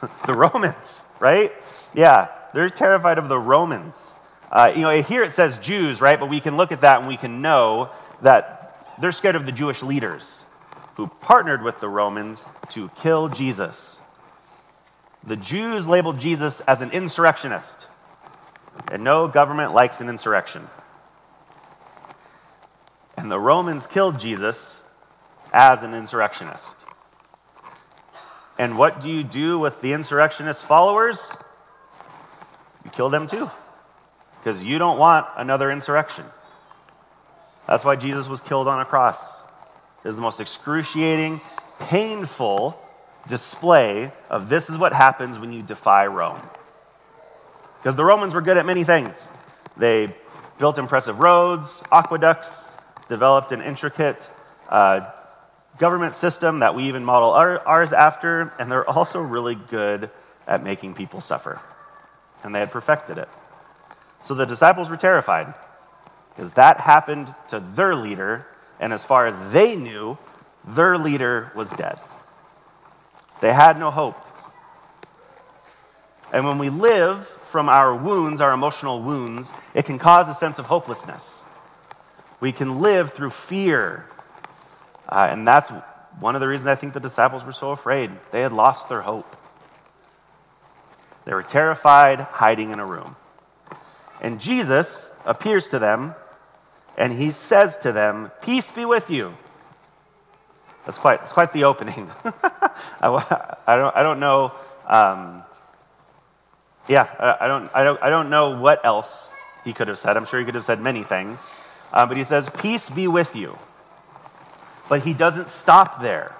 the 0.26 0.34
Romans, 0.34 1.04
right? 1.18 1.52
Yeah, 1.94 2.28
they're 2.54 2.70
terrified 2.70 3.18
of 3.18 3.28
the 3.28 3.38
Romans. 3.38 4.14
Uh, 4.50 4.72
you 4.74 4.82
know, 4.82 5.02
here 5.02 5.22
it 5.22 5.32
says 5.32 5.58
Jews, 5.58 6.00
right? 6.00 6.18
But 6.18 6.28
we 6.28 6.40
can 6.40 6.56
look 6.56 6.72
at 6.72 6.80
that 6.82 7.00
and 7.00 7.08
we 7.08 7.16
can 7.16 7.42
know 7.42 7.90
that 8.22 8.76
they're 9.00 9.12
scared 9.12 9.36
of 9.36 9.46
the 9.46 9.52
Jewish 9.52 9.82
leaders 9.82 10.44
who 10.96 11.06
partnered 11.06 11.62
with 11.62 11.78
the 11.78 11.88
Romans 11.88 12.46
to 12.70 12.90
kill 12.96 13.28
Jesus. 13.28 14.00
The 15.24 15.36
Jews 15.36 15.86
labeled 15.86 16.18
Jesus 16.18 16.60
as 16.62 16.82
an 16.82 16.90
insurrectionist, 16.90 17.88
and 18.90 19.04
no 19.04 19.28
government 19.28 19.72
likes 19.72 20.00
an 20.00 20.08
insurrection. 20.08 20.68
And 23.16 23.30
the 23.30 23.38
Romans 23.38 23.86
killed 23.86 24.18
Jesus 24.18 24.84
as 25.52 25.82
an 25.82 25.94
insurrectionist. 25.94 26.84
And 28.58 28.76
what 28.76 29.00
do 29.00 29.08
you 29.08 29.24
do 29.24 29.58
with 29.58 29.80
the 29.80 29.92
insurrectionist 29.92 30.66
followers? 30.66 31.34
You 32.84 32.90
kill 32.90 33.08
them 33.08 33.26
too, 33.26 33.50
because 34.38 34.62
you 34.62 34.78
don't 34.78 34.98
want 34.98 35.26
another 35.36 35.70
insurrection. 35.70 36.24
That's 37.66 37.84
why 37.84 37.96
Jesus 37.96 38.28
was 38.28 38.40
killed 38.40 38.68
on 38.68 38.80
a 38.80 38.84
cross. 38.84 39.40
It 40.04 40.08
is 40.08 40.16
the 40.16 40.22
most 40.22 40.40
excruciating, 40.40 41.40
painful 41.78 42.78
display 43.26 44.12
of 44.28 44.48
this 44.48 44.70
is 44.70 44.78
what 44.78 44.92
happens 44.92 45.38
when 45.38 45.52
you 45.52 45.62
defy 45.62 46.06
Rome. 46.06 46.40
Because 47.78 47.96
the 47.96 48.04
Romans 48.04 48.34
were 48.34 48.42
good 48.42 48.58
at 48.58 48.66
many 48.66 48.84
things. 48.84 49.28
They 49.76 50.14
built 50.58 50.78
impressive 50.78 51.20
roads, 51.20 51.82
aqueducts, 51.90 52.76
developed 53.08 53.52
an 53.52 53.62
intricate 53.62 54.30
uh, 54.68 55.10
government 55.80 56.14
system 56.14 56.60
that 56.60 56.74
we 56.74 56.84
even 56.84 57.04
model 57.04 57.30
our, 57.30 57.66
ours 57.66 57.92
after, 57.92 58.52
and 58.58 58.70
they're 58.70 58.88
also 58.88 59.20
really 59.20 59.54
good 59.54 60.10
at 60.46 60.62
making 60.62 60.94
people 60.94 61.20
suffer. 61.20 61.58
And 62.44 62.54
they 62.54 62.60
had 62.60 62.70
perfected 62.70 63.18
it. 63.18 63.28
So 64.22 64.34
the 64.34 64.44
disciples 64.44 64.90
were 64.90 64.98
terrified 64.98 65.52
because 66.28 66.52
that 66.52 66.80
happened 66.80 67.34
to 67.48 67.60
their 67.60 67.94
leader, 67.94 68.46
and 68.78 68.92
as 68.92 69.02
far 69.02 69.26
as 69.26 69.38
they 69.52 69.74
knew, 69.74 70.18
their 70.64 70.98
leader 70.98 71.50
was 71.54 71.70
dead. 71.70 71.98
They 73.40 73.52
had 73.52 73.78
no 73.78 73.90
hope. 73.90 74.18
And 76.32 76.44
when 76.44 76.58
we 76.58 76.68
live 76.68 77.26
from 77.26 77.68
our 77.70 77.94
wounds, 77.96 78.42
our 78.42 78.52
emotional 78.52 79.00
wounds, 79.00 79.52
it 79.74 79.86
can 79.86 79.98
cause 79.98 80.28
a 80.28 80.34
sense 80.34 80.58
of 80.58 80.66
hopelessness. 80.66 81.42
We 82.38 82.52
can 82.52 82.80
live 82.80 83.12
through 83.12 83.30
fear 83.30 84.04
uh, 85.10 85.28
and 85.30 85.46
that's 85.46 85.70
one 86.20 86.34
of 86.34 86.40
the 86.40 86.48
reasons 86.48 86.68
I 86.68 86.74
think 86.74 86.94
the 86.94 87.00
disciples 87.00 87.44
were 87.44 87.52
so 87.52 87.70
afraid. 87.70 88.10
They 88.30 88.42
had 88.42 88.52
lost 88.52 88.88
their 88.88 89.00
hope. 89.02 89.36
They 91.24 91.34
were 91.34 91.42
terrified, 91.42 92.20
hiding 92.20 92.70
in 92.70 92.78
a 92.78 92.86
room. 92.86 93.16
And 94.20 94.40
Jesus 94.40 95.10
appears 95.24 95.70
to 95.70 95.78
them 95.78 96.14
and 96.96 97.12
he 97.12 97.30
says 97.30 97.78
to 97.78 97.92
them, 97.92 98.30
Peace 98.42 98.70
be 98.70 98.84
with 98.84 99.10
you. 99.10 99.34
That's 100.84 100.98
quite, 100.98 101.20
that's 101.20 101.32
quite 101.32 101.52
the 101.52 101.64
opening. 101.64 102.10
I, 103.00 103.56
I, 103.66 103.76
don't, 103.76 103.96
I 103.96 104.02
don't 104.02 104.20
know. 104.20 104.52
Um, 104.86 105.42
yeah, 106.88 107.08
I, 107.18 107.44
I, 107.44 107.48
don't, 107.48 107.70
I, 107.74 107.84
don't, 107.84 108.02
I 108.02 108.10
don't 108.10 108.30
know 108.30 108.58
what 108.60 108.84
else 108.84 109.30
he 109.64 109.72
could 109.72 109.88
have 109.88 109.98
said. 109.98 110.16
I'm 110.16 110.26
sure 110.26 110.40
he 110.40 110.46
could 110.46 110.54
have 110.54 110.64
said 110.64 110.80
many 110.80 111.02
things. 111.02 111.50
Uh, 111.92 112.06
but 112.06 112.16
he 112.16 112.24
says, 112.24 112.48
Peace 112.58 112.90
be 112.90 113.08
with 113.08 113.34
you. 113.34 113.58
But 114.90 115.02
he 115.02 115.14
doesn't 115.14 115.46
stop 115.46 116.02
there. 116.02 116.34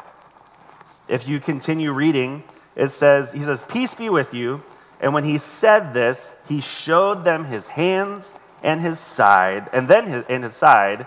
If 1.07 1.29
you 1.29 1.39
continue 1.39 1.93
reading, 1.93 2.43
it 2.75 2.89
says, 2.89 3.31
He 3.31 3.43
says, 3.43 3.63
Peace 3.69 3.95
be 3.95 4.11
with 4.11 4.35
you. 4.35 4.65
And 5.01 5.15
when 5.15 5.23
he 5.23 5.39
said 5.39 5.95
this, 5.95 6.33
he 6.49 6.61
showed 6.61 7.25
them 7.25 7.45
his 7.45 7.69
hands 7.69 8.35
and 8.63 8.81
his 8.81 8.99
side, 8.99 9.71
and 9.73 9.87
then 9.87 10.07
his, 10.09 10.25
and 10.29 10.43
his 10.43 10.53
side. 10.53 11.07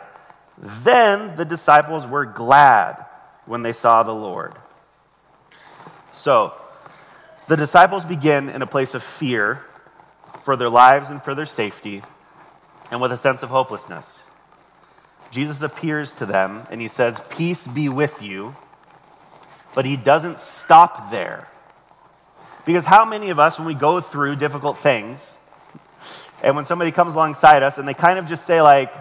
Then 0.57 1.35
the 1.35 1.43
disciples 1.43 2.07
were 2.07 2.25
glad 2.25 3.05
when 3.45 3.61
they 3.61 3.73
saw 3.73 4.03
the 4.03 4.15
Lord. 4.15 4.53
So, 6.13 6.53
the 7.49 7.57
disciples 7.57 8.05
begin 8.05 8.47
in 8.47 8.61
a 8.61 8.67
place 8.67 8.95
of 8.95 9.03
fear 9.03 9.61
for 10.43 10.55
their 10.55 10.69
lives 10.69 11.09
and 11.09 11.21
for 11.21 11.35
their 11.35 11.45
safety, 11.45 12.03
and 12.89 13.01
with 13.01 13.11
a 13.11 13.17
sense 13.17 13.43
of 13.43 13.49
hopelessness. 13.49 14.27
Jesus 15.33 15.63
appears 15.63 16.13
to 16.15 16.27
them 16.27 16.67
and 16.69 16.79
he 16.79 16.87
says, 16.87 17.19
Peace 17.31 17.65
be 17.65 17.89
with 17.89 18.21
you. 18.21 18.55
But 19.73 19.83
he 19.83 19.97
doesn't 19.97 20.37
stop 20.37 21.09
there. 21.09 21.47
Because 22.65 22.85
how 22.85 23.03
many 23.03 23.31
of 23.31 23.39
us, 23.39 23.57
when 23.57 23.65
we 23.65 23.73
go 23.73 23.99
through 23.99 24.35
difficult 24.35 24.77
things, 24.77 25.39
and 26.43 26.55
when 26.55 26.65
somebody 26.65 26.91
comes 26.91 27.15
alongside 27.15 27.63
us 27.63 27.79
and 27.79 27.87
they 27.87 27.95
kind 27.95 28.19
of 28.19 28.27
just 28.27 28.45
say, 28.45 28.61
like, 28.61 28.93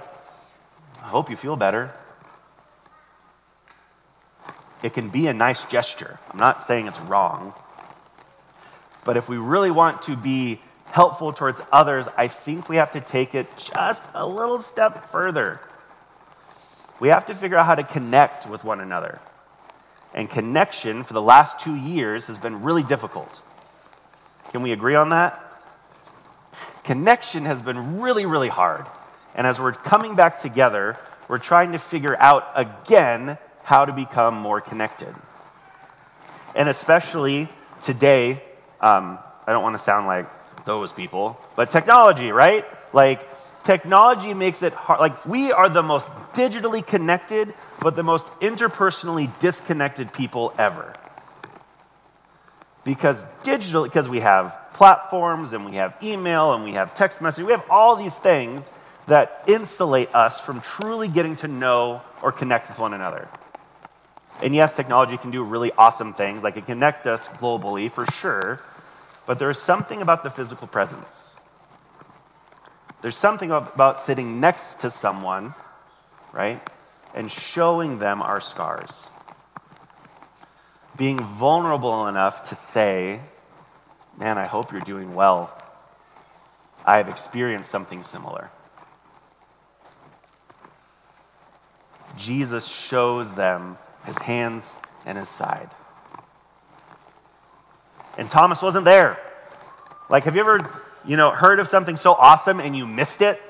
I 1.02 1.08
hope 1.08 1.28
you 1.28 1.36
feel 1.36 1.54
better, 1.54 1.92
it 4.82 4.94
can 4.94 5.10
be 5.10 5.26
a 5.26 5.34
nice 5.34 5.66
gesture. 5.66 6.18
I'm 6.30 6.38
not 6.38 6.62
saying 6.62 6.86
it's 6.86 7.00
wrong. 7.00 7.52
But 9.04 9.18
if 9.18 9.28
we 9.28 9.36
really 9.36 9.70
want 9.70 10.00
to 10.02 10.16
be 10.16 10.62
helpful 10.86 11.34
towards 11.34 11.60
others, 11.70 12.08
I 12.16 12.28
think 12.28 12.70
we 12.70 12.76
have 12.76 12.92
to 12.92 13.00
take 13.02 13.34
it 13.34 13.48
just 13.58 14.08
a 14.14 14.26
little 14.26 14.58
step 14.58 15.10
further. 15.10 15.60
We 17.02 17.08
have 17.08 17.26
to 17.26 17.34
figure 17.34 17.56
out 17.56 17.66
how 17.66 17.74
to 17.74 17.82
connect 17.82 18.48
with 18.48 18.62
one 18.62 18.80
another. 18.80 19.18
And 20.14 20.30
connection 20.30 21.02
for 21.02 21.14
the 21.14 21.20
last 21.20 21.58
two 21.58 21.74
years 21.74 22.28
has 22.28 22.38
been 22.38 22.62
really 22.62 22.84
difficult. 22.84 23.42
Can 24.52 24.62
we 24.62 24.70
agree 24.70 24.94
on 24.94 25.08
that? 25.08 25.60
Connection 26.84 27.44
has 27.44 27.60
been 27.60 28.00
really, 28.00 28.24
really 28.24 28.48
hard. 28.48 28.86
And 29.34 29.48
as 29.48 29.58
we're 29.58 29.72
coming 29.72 30.14
back 30.14 30.38
together, 30.38 30.96
we're 31.26 31.38
trying 31.38 31.72
to 31.72 31.80
figure 31.80 32.16
out 32.16 32.46
again 32.54 33.36
how 33.64 33.84
to 33.84 33.92
become 33.92 34.36
more 34.36 34.60
connected. 34.60 35.12
And 36.54 36.68
especially 36.68 37.48
today, 37.82 38.44
um, 38.80 39.18
I 39.44 39.50
don't 39.50 39.64
want 39.64 39.74
to 39.74 39.82
sound 39.82 40.06
like 40.06 40.26
those 40.64 40.92
people, 40.92 41.36
but 41.56 41.68
technology, 41.68 42.30
right? 42.30 42.64
Like, 42.94 43.28
technology 43.62 44.34
makes 44.34 44.62
it 44.62 44.72
hard. 44.72 45.00
Like, 45.00 45.24
we 45.26 45.52
are 45.52 45.68
the 45.68 45.82
most 45.82 46.10
digitally 46.32 46.86
connected, 46.86 47.54
but 47.80 47.94
the 47.94 48.02
most 48.02 48.26
interpersonally 48.40 49.30
disconnected 49.38 50.12
people 50.12 50.54
ever. 50.58 50.92
Because 52.84 53.24
digital, 53.42 53.84
because 53.84 54.08
we 54.08 54.20
have 54.20 54.56
platforms 54.74 55.52
and 55.52 55.64
we 55.64 55.76
have 55.76 55.96
email 56.02 56.54
and 56.54 56.64
we 56.64 56.72
have 56.72 56.94
text 56.94 57.20
messaging, 57.20 57.46
we 57.46 57.52
have 57.52 57.64
all 57.70 57.96
these 57.96 58.16
things 58.16 58.70
that 59.06 59.44
insulate 59.46 60.12
us 60.14 60.40
from 60.40 60.60
truly 60.60 61.08
getting 61.08 61.36
to 61.36 61.48
know 61.48 62.02
or 62.22 62.32
connect 62.32 62.68
with 62.68 62.78
one 62.78 62.94
another. 62.94 63.28
And 64.42 64.54
yes, 64.54 64.74
technology 64.74 65.16
can 65.16 65.30
do 65.30 65.44
really 65.44 65.70
awesome 65.78 66.14
things, 66.14 66.42
like 66.42 66.56
it 66.56 66.66
connect 66.66 67.06
us 67.06 67.28
globally 67.28 67.90
for 67.90 68.04
sure, 68.06 68.60
but 69.26 69.38
there's 69.38 69.58
something 69.58 70.02
about 70.02 70.24
the 70.24 70.30
physical 70.30 70.66
presence. 70.66 71.36
There's 73.02 73.16
something 73.16 73.50
about 73.50 73.98
sitting 73.98 74.40
next 74.40 74.80
to 74.80 74.90
someone, 74.90 75.54
right, 76.32 76.60
and 77.14 77.30
showing 77.30 77.98
them 77.98 78.22
our 78.22 78.40
scars. 78.40 79.10
Being 80.96 81.18
vulnerable 81.18 82.06
enough 82.06 82.48
to 82.50 82.54
say, 82.54 83.20
Man, 84.18 84.38
I 84.38 84.44
hope 84.44 84.72
you're 84.72 84.80
doing 84.82 85.14
well. 85.14 85.50
I 86.84 86.98
have 86.98 87.08
experienced 87.08 87.70
something 87.70 88.02
similar. 88.02 88.50
Jesus 92.16 92.66
shows 92.68 93.34
them 93.34 93.78
his 94.04 94.18
hands 94.18 94.76
and 95.06 95.16
his 95.16 95.28
side. 95.28 95.70
And 98.18 98.30
Thomas 98.30 98.60
wasn't 98.60 98.84
there. 98.84 99.18
Like, 100.10 100.24
have 100.24 100.34
you 100.34 100.42
ever, 100.42 100.81
you 101.06 101.16
know, 101.16 101.30
heard 101.30 101.60
of 101.60 101.68
something 101.68 101.96
so 101.96 102.12
awesome 102.12 102.60
and 102.60 102.76
you 102.76 102.86
missed 102.86 103.22
it? 103.22 103.40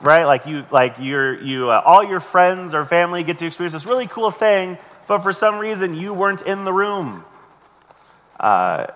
Right? 0.00 0.24
Like 0.24 0.46
you, 0.46 0.64
like 0.70 0.96
you're, 1.00 1.40
you, 1.40 1.70
uh, 1.70 1.82
all 1.84 2.04
your 2.04 2.20
friends 2.20 2.74
or 2.74 2.84
family 2.84 3.24
get 3.24 3.38
to 3.40 3.46
experience 3.46 3.72
this 3.72 3.86
really 3.86 4.06
cool 4.06 4.30
thing, 4.30 4.78
but 5.06 5.20
for 5.20 5.32
some 5.32 5.58
reason 5.58 5.94
you 5.94 6.14
weren't 6.14 6.42
in 6.42 6.64
the 6.64 6.72
room. 6.72 7.24
Uh, 8.38 8.86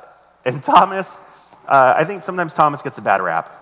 and 0.45 0.63
Thomas, 0.63 1.21
uh, 1.67 1.95
I 1.97 2.05
think 2.05 2.23
sometimes 2.23 2.55
Thomas 2.55 2.83
gets 2.83 2.99
a 2.99 3.03
bad 3.03 3.21
rap. 3.21 3.59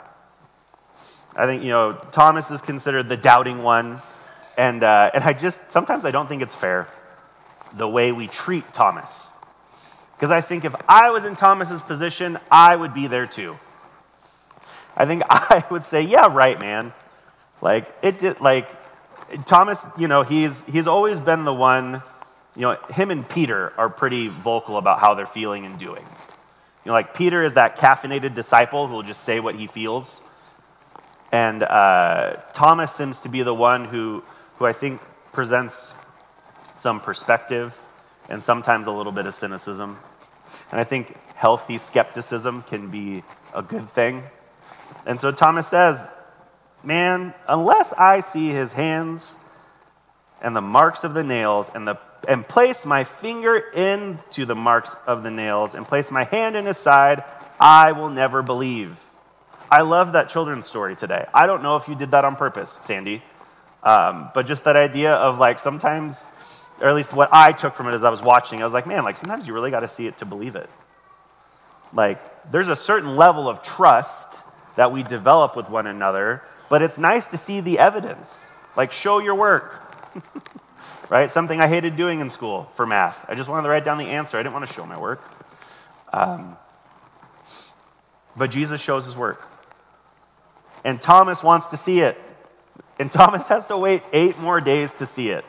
I 1.35 1.47
think, 1.47 1.63
you 1.63 1.71
know, 1.71 1.93
Thomas 2.13 2.51
is 2.51 2.61
considered 2.61 3.09
the 3.09 3.17
doubting 3.17 3.63
one. 3.63 4.01
And, 4.57 4.83
uh, 4.83 5.11
and 5.15 5.25
I 5.25 5.33
just, 5.33 5.71
sometimes 5.71 6.05
I 6.05 6.11
don't 6.11 6.29
think 6.29 6.43
it's 6.43 6.55
fair 6.55 6.89
the 7.73 7.89
way 7.89 8.13
we 8.13 8.27
treat 8.27 8.71
Thomas. 8.73 9.33
Because 10.21 10.31
I 10.31 10.43
think 10.43 10.67
if 10.67 10.75
I 10.87 11.09
was 11.09 11.25
in 11.25 11.35
Thomas's 11.35 11.81
position, 11.81 12.39
I 12.51 12.77
would 12.77 12.93
be 12.93 13.07
there 13.07 13.27
too. 13.27 13.59
I 14.95 15.07
think 15.07 15.23
I 15.31 15.65
would 15.71 15.83
say, 15.83 16.03
yeah, 16.03 16.29
right, 16.31 16.61
man. 16.61 16.93
Like, 17.63 17.91
it 18.03 18.19
did, 18.19 18.39
like, 18.39 18.69
Thomas, 19.47 19.87
you 19.97 20.09
know, 20.09 20.21
he's, 20.21 20.63
he's 20.67 20.87
always 20.87 21.19
been 21.19 21.47
the 21.47 21.55
one, 21.55 22.03
you 22.55 22.61
know, 22.61 22.77
him 22.93 23.11
and 23.11 23.27
Peter 23.27 23.73
are 23.79 23.89
pretty 23.89 24.29
vocal 24.29 24.77
about 24.77 24.99
how 24.99 25.15
they're 25.15 25.25
feeling 25.25 25.65
and 25.65 25.79
doing. 25.79 26.03
You 26.03 26.89
know, 26.89 26.93
like 26.93 27.15
Peter 27.15 27.43
is 27.43 27.55
that 27.55 27.79
caffeinated 27.79 28.35
disciple 28.35 28.89
who 28.89 28.97
will 28.97 29.03
just 29.03 29.25
say 29.25 29.41
what 29.41 29.55
he 29.55 29.67
feels. 29.67 30.23
And 31.33 31.63
uh, 31.63 32.37
Thomas 32.53 32.93
seems 32.93 33.21
to 33.21 33.31
be 33.31 33.43
the 33.43 33.55
one 33.55 33.87
who, 33.87 34.23
who 34.57 34.67
I 34.67 34.75
think 34.75 35.01
presents 35.33 35.95
some 36.75 37.01
perspective 37.01 37.81
and 38.29 38.43
sometimes 38.43 38.87
a 38.87 38.93
little 38.93 39.13
bit 39.13 39.25
of 39.25 39.33
cynicism. 39.33 39.97
And 40.71 40.81
I 40.81 40.85
think 40.85 41.17
healthy 41.35 41.79
skepticism 41.79 42.63
can 42.63 42.91
be 42.91 43.23
a 43.55 43.63
good 43.63 43.89
thing. 43.91 44.23
And 45.07 45.21
so 45.21 45.33
Thomas 45.33 45.67
says, 45.67 46.09
Man, 46.83 47.35
unless 47.47 47.93
I 47.93 48.21
see 48.21 48.49
his 48.49 48.73
hands 48.73 49.37
and 50.41 50.57
the 50.57 50.63
marks 50.63 51.05
of 51.05 51.13
the 51.13 51.25
nails 51.25 51.71
and 51.75 51.87
the 51.87 51.99
and 52.29 52.47
place 52.47 52.85
my 52.85 53.05
finger 53.05 53.57
into 53.57 54.45
the 54.45 54.55
marks 54.55 54.95
of 55.07 55.23
the 55.23 55.31
nails 55.31 55.75
and 55.75 55.87
place 55.87 56.11
my 56.11 56.25
hand 56.25 56.57
in 56.57 56.67
his 56.67 56.77
side, 56.77 57.25
I 57.59 57.93
will 57.93 58.11
never 58.11 58.43
believe. 58.43 58.99
I 59.71 59.83
love 59.83 60.13
that 60.13 60.29
children's 60.29 60.67
story 60.67 60.97
today. 60.97 61.27
I 61.33 61.47
don't 61.47 61.63
know 61.63 61.77
if 61.77 61.89
you 61.89 61.95
did 61.95 62.11
that 62.11 62.25
on 62.25 62.37
purpose, 62.37 62.71
Sandy, 62.71 63.23
um, 63.83 64.31
but 64.35 64.47
just 64.47 64.65
that 64.65 64.77
idea 64.77 65.15
of 65.15 65.39
like 65.39 65.59
sometimes, 65.59 66.27
or 66.81 66.89
at 66.89 66.95
least 66.95 67.13
what 67.13 67.29
I 67.33 67.53
took 67.53 67.75
from 67.75 67.89
it 67.89 67.93
as 67.93 68.05
I 68.05 68.11
was 68.11 68.23
watching, 68.23 68.61
I 68.61 68.65
was 68.65 68.73
like, 68.73 68.87
man, 68.87 69.05
like 69.05 69.17
sometimes 69.17 69.47
you 69.47 69.55
really 69.55 69.71
got 69.71 69.81
to 69.81 69.89
see 69.89 70.07
it 70.07 70.19
to 70.19 70.25
believe 70.25 70.57
it. 70.57 70.69
Like 71.93 72.51
there's 72.51 72.69
a 72.69 72.77
certain 72.77 73.17
level 73.17 73.49
of 73.49 73.63
trust 73.63 74.45
that 74.77 74.93
we 74.93 75.03
develop 75.03 75.57
with 75.57 75.69
one 75.69 75.87
another, 75.87 76.43
but 76.69 76.83
it's 76.83 76.99
nice 76.99 77.27
to 77.29 77.37
see 77.37 77.61
the 77.61 77.79
evidence. 77.79 78.53
Like, 78.77 78.93
show 78.93 79.19
your 79.19 79.35
work. 79.35 79.95
right? 81.11 81.31
Something 81.31 81.61
I 81.61 81.67
hated 81.67 81.97
doing 81.97 82.21
in 82.21 82.31
school 82.31 82.71
for 82.75 82.87
math. 82.87 83.27
I 83.29 83.35
just 83.35 83.49
wanted 83.49 83.65
to 83.65 83.69
write 83.69 83.85
down 83.85 83.99
the 83.99 84.07
answer. 84.07 84.39
I 84.39 84.43
didn't 84.43 84.55
want 84.55 84.67
to 84.67 84.73
show 84.73 84.87
my 84.87 84.99
work. 84.99 85.23
Um, 86.13 86.57
but 88.37 88.51
Jesus 88.51 88.81
shows 88.81 89.05
his 89.05 89.17
work. 89.17 89.47
And 90.85 91.01
Thomas 91.01 91.43
wants 91.43 91.67
to 91.69 91.77
see 91.77 92.01
it. 92.01 92.19
And 92.99 93.11
Thomas 93.13 93.49
has 93.49 93.67
to 93.67 93.77
wait 93.77 94.03
eight 94.13 94.39
more 94.39 94.61
days 94.61 94.95
to 94.95 95.07
see 95.07 95.31
it, 95.31 95.45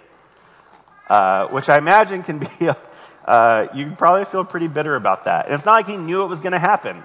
uh, 1.12 1.47
which 1.47 1.69
I 1.69 1.78
imagine 1.78 2.24
can 2.24 2.39
be, 2.39 2.47
uh, 3.26 3.67
you 3.74 3.86
can 3.86 3.95
probably 3.95 4.26
feel 4.26 4.45
pretty 4.45 4.67
bitter 4.67 4.95
about 4.95 5.26
that. 5.26 5.45
And 5.45 5.56
it's 5.56 5.65
not 5.65 5.74
like 5.74 5.88
he 5.88 5.97
knew 5.97 6.24
it 6.24 6.28
was 6.28 6.41
going 6.41 6.54
to 6.54 6.60
happen. 6.60 7.04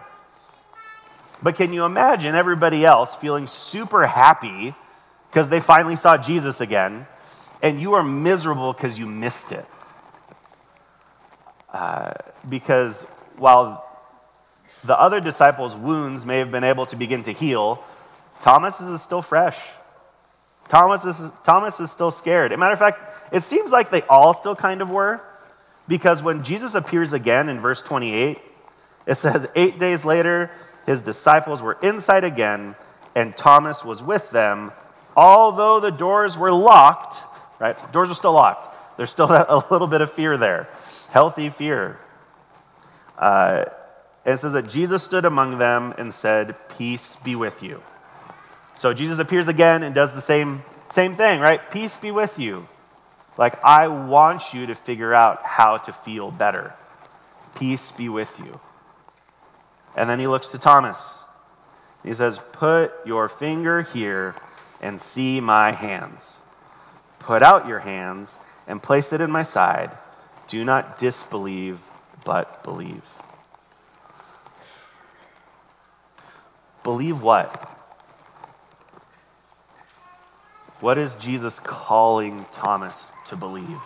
But 1.42 1.56
can 1.56 1.72
you 1.72 1.84
imagine 1.84 2.34
everybody 2.34 2.84
else 2.84 3.14
feeling 3.14 3.46
super 3.46 4.06
happy 4.06 4.74
because 5.28 5.48
they 5.48 5.60
finally 5.60 5.96
saw 5.96 6.16
Jesus 6.16 6.60
again? 6.60 7.06
and 7.62 7.80
you 7.80 7.94
are 7.94 8.02
miserable 8.02 8.72
because 8.72 8.98
you 8.98 9.06
missed 9.06 9.52
it. 9.52 9.66
Uh, 11.72 12.12
because 12.48 13.02
while 13.36 13.84
the 14.84 14.98
other 14.98 15.20
disciples' 15.20 15.74
wounds 15.74 16.24
may 16.24 16.38
have 16.38 16.50
been 16.50 16.64
able 16.64 16.86
to 16.86 16.96
begin 16.96 17.22
to 17.24 17.32
heal, 17.32 17.82
Thomas 18.40 18.80
is 18.80 19.02
still 19.02 19.22
fresh. 19.22 19.60
Thomas 20.68 21.04
is, 21.04 21.30
Thomas 21.44 21.80
is 21.80 21.90
still 21.90 22.10
scared. 22.10 22.52
As 22.52 22.56
a 22.56 22.58
matter 22.58 22.72
of 22.72 22.78
fact, 22.78 23.00
it 23.32 23.42
seems 23.42 23.70
like 23.70 23.90
they 23.90 24.02
all 24.02 24.34
still 24.34 24.56
kind 24.56 24.82
of 24.82 24.90
were, 24.90 25.20
because 25.88 26.22
when 26.22 26.42
Jesus 26.42 26.74
appears 26.74 27.12
again 27.12 27.48
in 27.48 27.60
verse 27.60 27.82
28, 27.82 28.38
it 29.06 29.14
says, 29.14 29.48
Eight 29.54 29.78
days 29.78 30.04
later, 30.04 30.50
his 30.84 31.02
disciples 31.02 31.62
were 31.62 31.78
inside 31.82 32.24
again, 32.24 32.74
and 33.14 33.36
Thomas 33.36 33.84
was 33.84 34.02
with 34.02 34.30
them. 34.30 34.72
Although 35.16 35.80
the 35.80 35.90
doors 35.90 36.36
were 36.36 36.52
locked, 36.52 37.24
right? 37.58 37.76
Doors 37.92 38.10
are 38.10 38.14
still 38.14 38.32
locked. 38.32 38.96
There's 38.96 39.10
still 39.10 39.26
a 39.30 39.64
little 39.70 39.88
bit 39.88 40.00
of 40.00 40.12
fear 40.12 40.36
there, 40.36 40.68
healthy 41.10 41.48
fear. 41.48 41.98
Uh, 43.16 43.64
and 44.24 44.34
it 44.34 44.40
says 44.40 44.52
that 44.52 44.68
Jesus 44.68 45.02
stood 45.02 45.24
among 45.24 45.58
them 45.58 45.94
and 45.98 46.12
said, 46.12 46.56
Peace 46.76 47.16
be 47.16 47.36
with 47.36 47.62
you. 47.62 47.82
So 48.74 48.92
Jesus 48.92 49.18
appears 49.18 49.48
again 49.48 49.82
and 49.82 49.94
does 49.94 50.12
the 50.12 50.20
same, 50.20 50.62
same 50.90 51.14
thing, 51.16 51.40
right? 51.40 51.70
Peace 51.70 51.96
be 51.96 52.10
with 52.10 52.38
you. 52.38 52.68
Like, 53.36 53.62
I 53.64 53.88
want 53.88 54.54
you 54.54 54.66
to 54.66 54.74
figure 54.74 55.12
out 55.12 55.44
how 55.44 55.76
to 55.78 55.92
feel 55.92 56.30
better. 56.30 56.74
Peace 57.54 57.92
be 57.92 58.08
with 58.08 58.38
you. 58.38 58.60
And 59.94 60.08
then 60.08 60.18
he 60.18 60.26
looks 60.26 60.48
to 60.48 60.58
Thomas. 60.58 61.24
He 62.02 62.12
says, 62.12 62.38
Put 62.52 62.92
your 63.04 63.28
finger 63.28 63.82
here 63.82 64.34
and 64.80 65.00
see 65.00 65.40
my 65.40 65.72
hands. 65.72 66.40
Put 67.18 67.42
out 67.42 67.66
your 67.66 67.80
hands 67.80 68.38
and 68.66 68.82
place 68.82 69.12
it 69.12 69.20
in 69.20 69.30
my 69.30 69.42
side. 69.42 69.90
Do 70.48 70.64
not 70.64 70.98
disbelieve, 70.98 71.80
but 72.24 72.62
believe. 72.62 73.04
Believe 76.84 77.20
what? 77.20 77.75
What 80.80 80.98
is 80.98 81.14
Jesus 81.16 81.58
calling 81.58 82.46
Thomas 82.52 83.12
to 83.26 83.36
believe? 83.36 83.82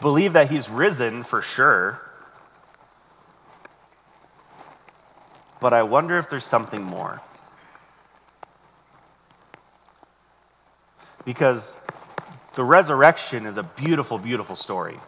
Believe 0.00 0.32
that 0.34 0.50
he's 0.50 0.68
risen 0.68 1.22
for 1.22 1.42
sure. 1.42 2.00
But 5.60 5.72
I 5.72 5.82
wonder 5.82 6.18
if 6.18 6.30
there's 6.30 6.44
something 6.44 6.82
more. 6.82 7.20
because 11.24 11.78
the 12.54 12.64
resurrection 12.64 13.46
is 13.46 13.56
a 13.56 13.62
beautiful, 13.62 14.18
beautiful 14.18 14.56
story. 14.56 14.98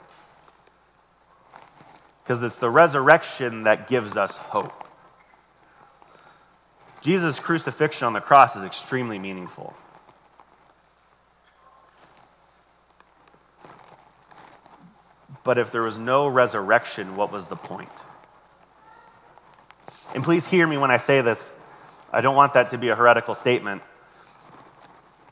Because 2.23 2.43
it's 2.43 2.59
the 2.59 2.71
resurrection 2.71 3.65
that 3.65 3.89
gives 3.89 4.17
us 4.17 4.37
hope. 4.37 4.82
Jesus' 7.03 7.41
crucifixion 7.41 8.07
on 8.07 8.13
the 8.13 8.21
cross 8.21 8.57
is 8.57 8.65
extremely 8.65 9.19
meaningful. 9.19 9.75
But 15.45 15.59
if 15.59 15.73
there 15.73 15.83
was 15.83 15.99
no 15.99 16.29
resurrection, 16.29 17.17
what 17.17 17.33
was 17.33 17.49
the 17.49 17.57
point? 17.57 17.91
And 20.15 20.23
please 20.23 20.47
hear 20.47 20.67
me 20.67 20.77
when 20.77 20.93
I 20.93 20.99
say 20.99 21.21
this. 21.21 21.55
I 22.13 22.21
don't 22.21 22.37
want 22.37 22.55
that 22.55 22.71
to 22.71 22.79
be 22.79 22.91
a 22.91 22.95
heretical 22.95 23.35
statement. 23.35 23.83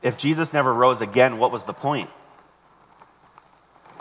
If 0.03 0.19
Jesus 0.19 0.53
never 0.53 0.73
rose 0.73 1.01
again, 1.01 1.39
what 1.39 1.53
was 1.53 1.65
the 1.65 1.73
point? 1.73 2.11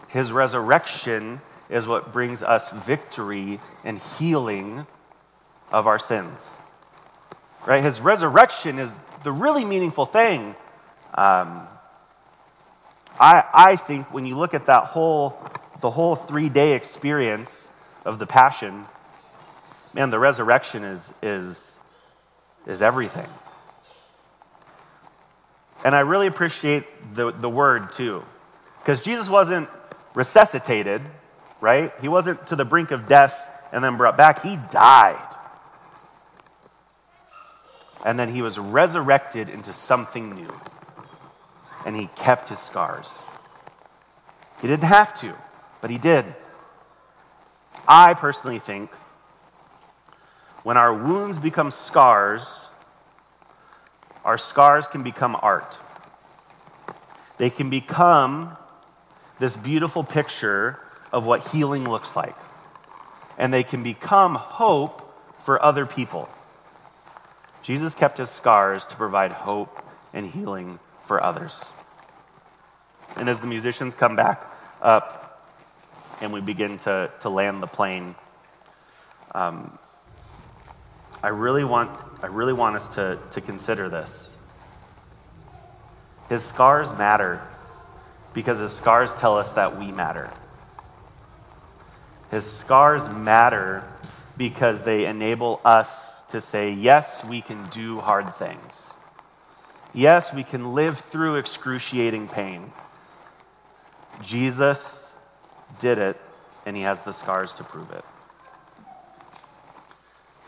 His 0.08 0.32
resurrection 0.32 1.42
is 1.70 1.86
what 1.86 2.12
brings 2.12 2.42
us 2.42 2.72
victory 2.72 3.60
and 3.84 4.00
healing 4.18 4.88
of 5.72 5.86
our 5.86 6.00
sins. 6.00 6.58
Right? 7.66 7.84
His 7.84 8.00
resurrection 8.00 8.80
is 8.80 8.96
the 9.24 9.32
really 9.32 9.66
meaningful 9.66 10.06
thing. 10.06 10.56
Um, 11.14 11.68
I, 13.20 13.44
I 13.54 13.76
think 13.76 14.14
when 14.14 14.26
you 14.26 14.38
look 14.38 14.54
at 14.54 14.68
that 14.68 14.86
whole, 14.86 15.38
the 15.82 15.90
whole 15.90 16.16
three 16.16 16.50
day 16.50 16.74
experience 16.74 17.70
of 18.06 18.18
the 18.18 18.26
passion, 18.26 18.86
man, 19.94 20.10
the 20.10 20.20
resurrection 20.20 20.84
is, 20.84 21.14
is, 21.22 21.80
is 22.66 22.82
everything. 22.82 23.28
And 25.84 25.96
I 25.96 26.02
really 26.02 26.28
appreciate 26.28 26.86
the, 27.14 27.32
the 27.32 27.50
word 27.50 27.92
too, 27.92 28.24
because 28.80 29.00
Jesus 29.00 29.30
wasn't 29.30 29.70
resuscitated, 30.14 31.02
right? 31.62 31.94
He 32.02 32.08
wasn't 32.08 32.48
to 32.48 32.56
the 32.56 32.66
brink 32.66 32.92
of 32.92 33.08
death 33.08 33.50
and 33.72 33.84
then 33.84 33.98
brought 33.98 34.18
back, 34.18 34.42
he 34.42 34.58
died. 34.72 35.36
And 38.06 38.18
then 38.18 38.30
he 38.30 38.42
was 38.42 38.58
resurrected 38.58 39.50
into 39.50 39.74
something 39.74 40.34
new. 40.36 40.54
And 41.86 41.96
he 41.96 42.08
kept 42.16 42.50
his 42.50 42.60
scars. 42.60 43.24
He 44.62 44.68
didn't 44.68 44.84
have 44.84 45.14
to, 45.22 45.34
but 45.82 45.90
he 45.90 45.98
did. 45.98 46.26
I 47.88 48.14
personally 48.14 48.60
think 48.60 48.92
when 50.64 50.78
our 50.78 50.94
wounds 50.94 51.38
become 51.38 51.72
scars, 51.72 52.70
our 54.26 54.38
scars 54.38 54.88
can 54.88 55.04
become 55.04 55.38
art. 55.42 55.78
They 57.38 57.50
can 57.50 57.70
become 57.70 58.58
this 59.40 59.56
beautiful 59.56 60.04
picture 60.04 60.80
of 61.12 61.26
what 61.26 61.48
healing 61.48 61.90
looks 61.90 62.16
like. 62.16 62.36
And 63.38 63.54
they 63.54 63.64
can 63.64 63.82
become 63.82 64.36
hope 64.36 65.06
for 65.40 65.64
other 65.64 65.86
people. 65.86 66.30
Jesus 67.62 67.94
kept 67.96 68.18
his 68.18 68.30
scars 68.30 68.86
to 68.86 68.96
provide 68.96 69.32
hope 69.32 69.84
and 70.14 70.26
healing 70.26 70.80
for 71.04 71.22
others. 71.24 71.72
And 73.16 73.28
as 73.28 73.40
the 73.40 73.48
musicians 73.48 73.96
come 73.96 74.16
back 74.16 74.46
up 74.82 75.48
and 76.22 76.32
we 76.32 76.42
begin 76.42 76.80
to, 76.80 77.12
to 77.22 77.30
land 77.30 77.62
the 77.62 77.68
plane, 77.68 78.16
um, 79.34 79.78
I, 81.22 81.30
really 81.30 81.64
want, 81.64 81.92
I 82.22 82.28
really 82.28 82.54
want 82.54 82.76
us 82.76 82.88
to, 82.90 83.20
to 83.32 83.42
consider 83.42 83.90
this. 83.90 84.38
His 86.30 86.44
scars 86.44 86.96
matter 86.98 87.42
because 88.34 88.60
his 88.60 88.72
scars 88.72 89.14
tell 89.16 89.38
us 89.38 89.54
that 89.54 89.80
we 89.80 89.92
matter. 89.92 90.30
His 92.32 92.46
scars 92.46 93.10
matter 93.10 93.84
because 94.40 94.84
they 94.84 95.06
enable 95.06 95.60
us 95.66 96.24
to 96.24 96.40
say, 96.40 96.72
yes, 96.72 97.26
we 97.26 97.42
can 97.42 97.68
do 97.72 98.00
hard 98.00 98.34
things. 98.34 98.94
Yes, 99.94 100.34
we 100.34 100.44
can 100.44 100.74
live 100.74 100.98
through 100.98 101.36
excruciating 101.36 102.30
pain. 102.30 102.72
Jesus 104.22 105.14
did 105.78 105.98
it, 105.98 106.18
and 106.66 106.78
he 106.78 106.84
has 106.84 107.02
the 107.02 107.12
scars 107.12 107.54
to 107.56 107.66
prove 107.66 107.92
it. 107.92 108.06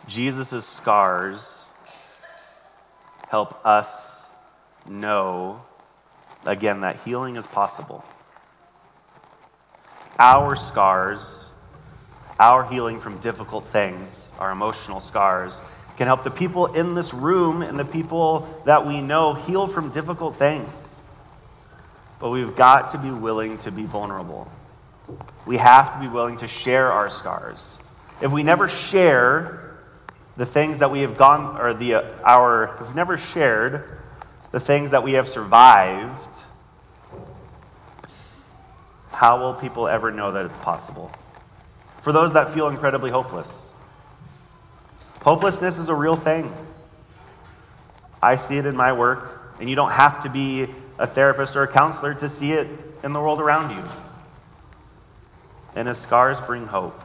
Jesus' 0.07 0.65
scars 0.65 1.67
help 3.27 3.65
us 3.65 4.29
know, 4.87 5.61
again, 6.45 6.79
that 6.79 6.95
healing 7.01 7.35
is 7.35 7.45
possible. 7.45 8.05
Our 10.17 10.55
scars 10.55 11.50
our 12.41 12.65
healing 12.65 12.99
from 12.99 13.19
difficult 13.19 13.67
things, 13.67 14.33
our 14.39 14.51
emotional 14.51 14.99
scars, 14.99 15.61
can 15.95 16.07
help 16.07 16.23
the 16.23 16.31
people 16.31 16.65
in 16.65 16.95
this 16.95 17.13
room 17.13 17.61
and 17.61 17.77
the 17.77 17.85
people 17.85 18.47
that 18.65 18.87
we 18.87 18.99
know 18.99 19.35
heal 19.35 19.67
from 19.67 19.91
difficult 19.91 20.35
things. 20.35 20.99
But 22.19 22.31
we've 22.31 22.55
got 22.55 22.93
to 22.93 22.97
be 22.97 23.11
willing 23.11 23.59
to 23.59 23.71
be 23.71 23.83
vulnerable. 23.83 24.51
We 25.45 25.57
have 25.57 25.93
to 25.93 25.99
be 25.99 26.07
willing 26.07 26.37
to 26.37 26.47
share 26.47 26.91
our 26.91 27.11
scars. 27.11 27.79
If 28.21 28.31
we 28.31 28.41
never 28.41 28.67
share 28.67 29.77
the 30.35 30.45
things 30.47 30.79
that 30.79 30.89
we 30.89 31.01
have 31.01 31.17
gone, 31.17 31.61
or 31.61 31.75
the, 31.75 31.95
uh, 31.95 32.11
our, 32.23 32.75
if 32.75 32.87
we've 32.87 32.95
never 32.95 33.17
shared 33.17 33.99
the 34.51 34.59
things 34.59 34.89
that 34.91 35.03
we 35.03 35.13
have 35.13 35.29
survived, 35.29 36.27
how 39.11 39.39
will 39.39 39.53
people 39.53 39.87
ever 39.87 40.09
know 40.09 40.31
that 40.31 40.47
it's 40.47 40.57
possible? 40.57 41.11
For 42.01 42.11
those 42.11 42.33
that 42.33 42.49
feel 42.49 42.67
incredibly 42.67 43.11
hopeless. 43.11 43.71
Hopelessness 45.21 45.77
is 45.77 45.89
a 45.89 45.95
real 45.95 46.15
thing. 46.15 46.51
I 48.21 48.35
see 48.35 48.57
it 48.57 48.65
in 48.65 48.75
my 48.75 48.93
work, 48.93 49.55
and 49.59 49.69
you 49.69 49.75
don't 49.75 49.91
have 49.91 50.23
to 50.23 50.29
be 50.29 50.67
a 50.97 51.07
therapist 51.07 51.55
or 51.55 51.63
a 51.63 51.67
counselor 51.67 52.13
to 52.15 52.27
see 52.27 52.53
it 52.53 52.67
in 53.03 53.13
the 53.13 53.19
world 53.19 53.39
around 53.39 53.75
you. 53.75 53.83
And 55.75 55.87
his 55.87 55.97
scars 55.97 56.41
bring 56.41 56.65
hope. 56.67 56.99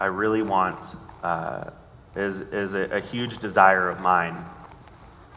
I 0.00 0.06
really 0.06 0.42
want, 0.42 0.78
uh, 1.22 1.70
is, 2.14 2.40
is 2.40 2.74
a, 2.74 2.96
a, 2.96 3.00
huge 3.00 3.38
desire 3.38 3.88
of 3.90 4.00
mine 4.00 4.44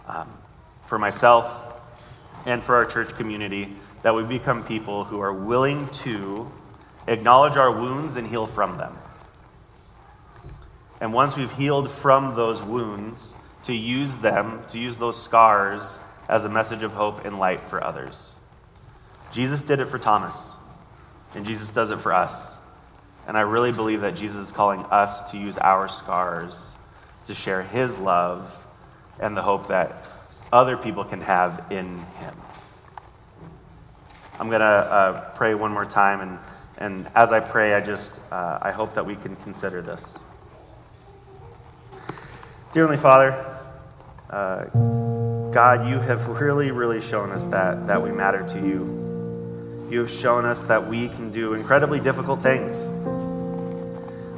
um, 0.08 0.32
for 0.86 1.00
myself 1.00 1.80
and 2.46 2.62
for 2.62 2.76
our 2.76 2.86
church 2.86 3.10
community 3.16 3.76
that 4.04 4.16
we 4.16 4.24
become 4.24 4.64
people 4.64 5.04
who 5.04 5.20
are 5.20 5.34
willing 5.34 5.88
to 5.90 6.52
acknowledge 7.08 7.58
our 7.58 7.72
wounds 7.72 8.16
and 8.16 8.28
heal 8.28 8.48
from 8.48 8.78
them. 8.78 8.98
And 11.00 11.14
once 11.14 11.36
we've 11.36 11.52
healed 11.52 11.90
from 11.92 12.36
those 12.36 12.62
wounds, 12.62 13.36
to 13.64 13.76
use 13.76 14.20
them, 14.20 14.62
to 14.70 14.80
use 14.80 14.98
those 14.98 15.22
scars 15.22 16.00
as 16.28 16.46
a 16.46 16.50
message 16.50 16.84
of 16.84 16.94
hope 16.94 17.26
and 17.26 17.40
light 17.40 17.62
for 17.70 17.84
others. 17.84 18.36
Jesus 19.32 19.62
did 19.62 19.80
it 19.80 19.86
for 19.86 20.00
Thomas, 20.00 20.54
and 21.36 21.46
Jesus 21.46 21.70
does 21.70 21.92
it 21.92 22.00
for 22.00 22.14
us. 22.14 22.58
And 23.28 23.38
I 23.38 23.42
really 23.42 23.72
believe 23.72 24.02
that 24.02 24.16
Jesus 24.16 24.48
is 24.48 24.52
calling 24.52 24.82
us 24.86 25.32
to 25.32 25.38
use 25.38 25.58
our 25.58 25.88
scars 25.88 26.76
to 27.28 27.34
share 27.34 27.62
his 27.62 27.98
love 27.98 28.66
and 29.20 29.38
the 29.38 29.42
hope 29.42 29.68
that 29.68 30.08
other 30.52 30.76
people 30.76 31.06
can 31.06 31.22
have 31.22 31.66
in 31.70 32.00
him. 32.00 32.36
I'm 34.42 34.50
going 34.50 34.62
to 34.62 34.66
uh, 34.66 35.30
pray 35.36 35.54
one 35.54 35.72
more 35.72 35.86
time. 35.86 36.22
And, 36.22 36.40
and 36.80 37.08
as 37.14 37.32
I 37.32 37.40
pray, 37.40 37.76
I 37.76 37.80
just, 37.80 38.20
uh, 38.32 38.58
I 38.60 38.72
hope 38.72 38.96
that 38.96 39.06
we 39.06 39.16
can 39.16 39.36
consider 39.36 39.84
this. 39.84 40.18
Dear 42.72 42.88
Heavenly 42.88 42.98
Father, 42.98 43.34
uh, 44.32 44.66
God, 45.52 45.88
you 45.88 46.00
have 46.00 46.28
really, 46.28 46.72
really 46.72 47.00
shown 47.00 47.30
us 47.30 47.46
that, 47.48 47.86
that 47.86 48.02
we 48.02 48.10
matter 48.12 48.44
to 48.48 48.58
you. 48.58 49.88
You 49.92 50.00
have 50.00 50.10
shown 50.10 50.46
us 50.46 50.64
that 50.64 50.88
we 50.88 51.10
can 51.10 51.32
do 51.32 51.54
incredibly 51.54 52.00
difficult 52.00 52.42
things. 52.42 52.74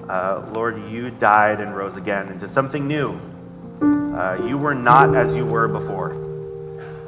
Uh, 0.09 0.45
Lord, 0.51 0.83
you 0.91 1.11
died 1.11 1.61
and 1.61 1.77
rose 1.77 1.95
again 1.95 2.27
into 2.27 2.49
something 2.49 2.85
new. 2.89 3.17
Uh, 3.81 4.43
you 4.45 4.57
were 4.57 4.75
not 4.75 5.15
as 5.15 5.33
you 5.33 5.45
were 5.45 5.69
before. 5.69 6.11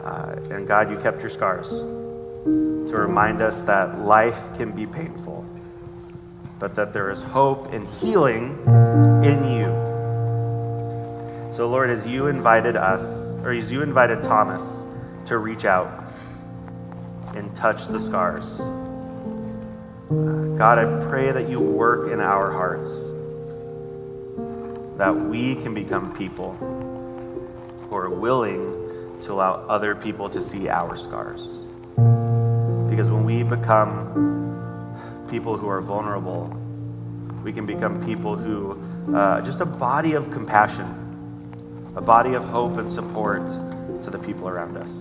Uh, 0.02 0.40
and 0.50 0.66
God, 0.66 0.90
you 0.90 0.98
kept 1.00 1.20
your 1.20 1.30
scars 1.30 1.84
to 2.46 2.96
remind 2.96 3.42
us 3.42 3.64
that 3.64 4.00
life 4.00 4.56
can 4.56 4.72
be 4.72 4.86
painful, 4.86 5.44
but 6.60 6.76
that 6.76 6.94
there 6.94 7.10
is 7.10 7.24
hope 7.24 7.74
and 7.74 7.88
healing 7.88 8.58
in 9.24 9.44
you. 9.52 9.66
So, 11.52 11.68
Lord, 11.68 11.90
as 11.90 12.06
you 12.06 12.28
invited 12.28 12.76
us, 12.76 13.32
or 13.44 13.52
as 13.52 13.72
you 13.72 13.82
invited 13.82 14.22
Thomas 14.22 14.86
to 15.26 15.40
reach 15.40 15.66
out 15.66 16.12
and 17.34 17.54
touch 17.56 17.88
the 17.88 18.00
scars, 18.00 18.60
uh, 18.60 20.56
God, 20.56 20.78
I 20.78 21.06
pray 21.08 21.32
that 21.32 21.50
you 21.50 21.60
work 21.60 22.12
in 22.12 22.20
our 22.20 22.52
hearts, 22.52 23.10
that 24.98 25.16
we 25.16 25.56
can 25.56 25.74
become 25.74 26.16
people 26.16 26.54
who 27.90 27.96
are 27.96 28.10
willing 28.10 29.20
to 29.24 29.34
allow 29.34 29.56
other 29.68 29.96
people 29.96 30.30
to 30.30 30.40
see 30.40 30.70
our 30.70 30.96
scars. 30.96 31.65
We 33.36 33.44
become 33.44 35.28
people 35.30 35.58
who 35.58 35.68
are 35.68 35.82
vulnerable, 35.82 36.46
we 37.44 37.52
can 37.52 37.66
become 37.66 38.02
people 38.06 38.38
who, 38.38 38.82
uh, 39.14 39.42
just 39.42 39.60
a 39.60 39.66
body 39.66 40.14
of 40.14 40.32
compassion, 40.32 41.92
a 41.98 42.02
body 42.02 42.36
of 42.36 42.46
hope 42.46 42.78
and 42.78 42.90
support 42.90 43.46
to 44.04 44.10
the 44.10 44.18
people 44.18 44.48
around 44.48 44.78
us. 44.78 44.94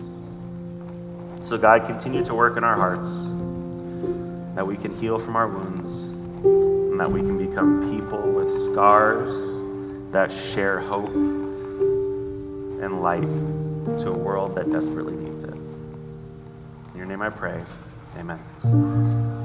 So, 1.49 1.57
God, 1.57 1.87
continue 1.87 2.25
to 2.25 2.35
work 2.35 2.57
in 2.57 2.65
our 2.65 2.75
hearts 2.75 3.31
that 4.57 4.67
we 4.67 4.79
can 4.79 4.93
heal 4.99 5.21
from 5.21 5.37
our 5.37 5.47
wounds 5.47 6.09
and 6.43 6.99
that 6.99 7.13
we 7.13 7.21
can 7.21 7.39
become 7.39 7.97
people 7.97 8.33
with 8.33 8.53
scars 8.53 9.39
that 10.11 10.33
share 10.33 10.81
hope 10.81 11.15
and 12.83 13.01
light 13.01 13.39
to 14.01 14.09
a 14.09 14.19
world 14.19 14.57
that 14.57 14.73
desperately 14.73 15.15
needs 15.15 15.45
it. 15.45 15.55
In 15.55 16.97
your 16.97 17.07
name 17.07 17.23
I 17.23 17.31
pray. 17.31 17.63
Amen. 18.17 19.44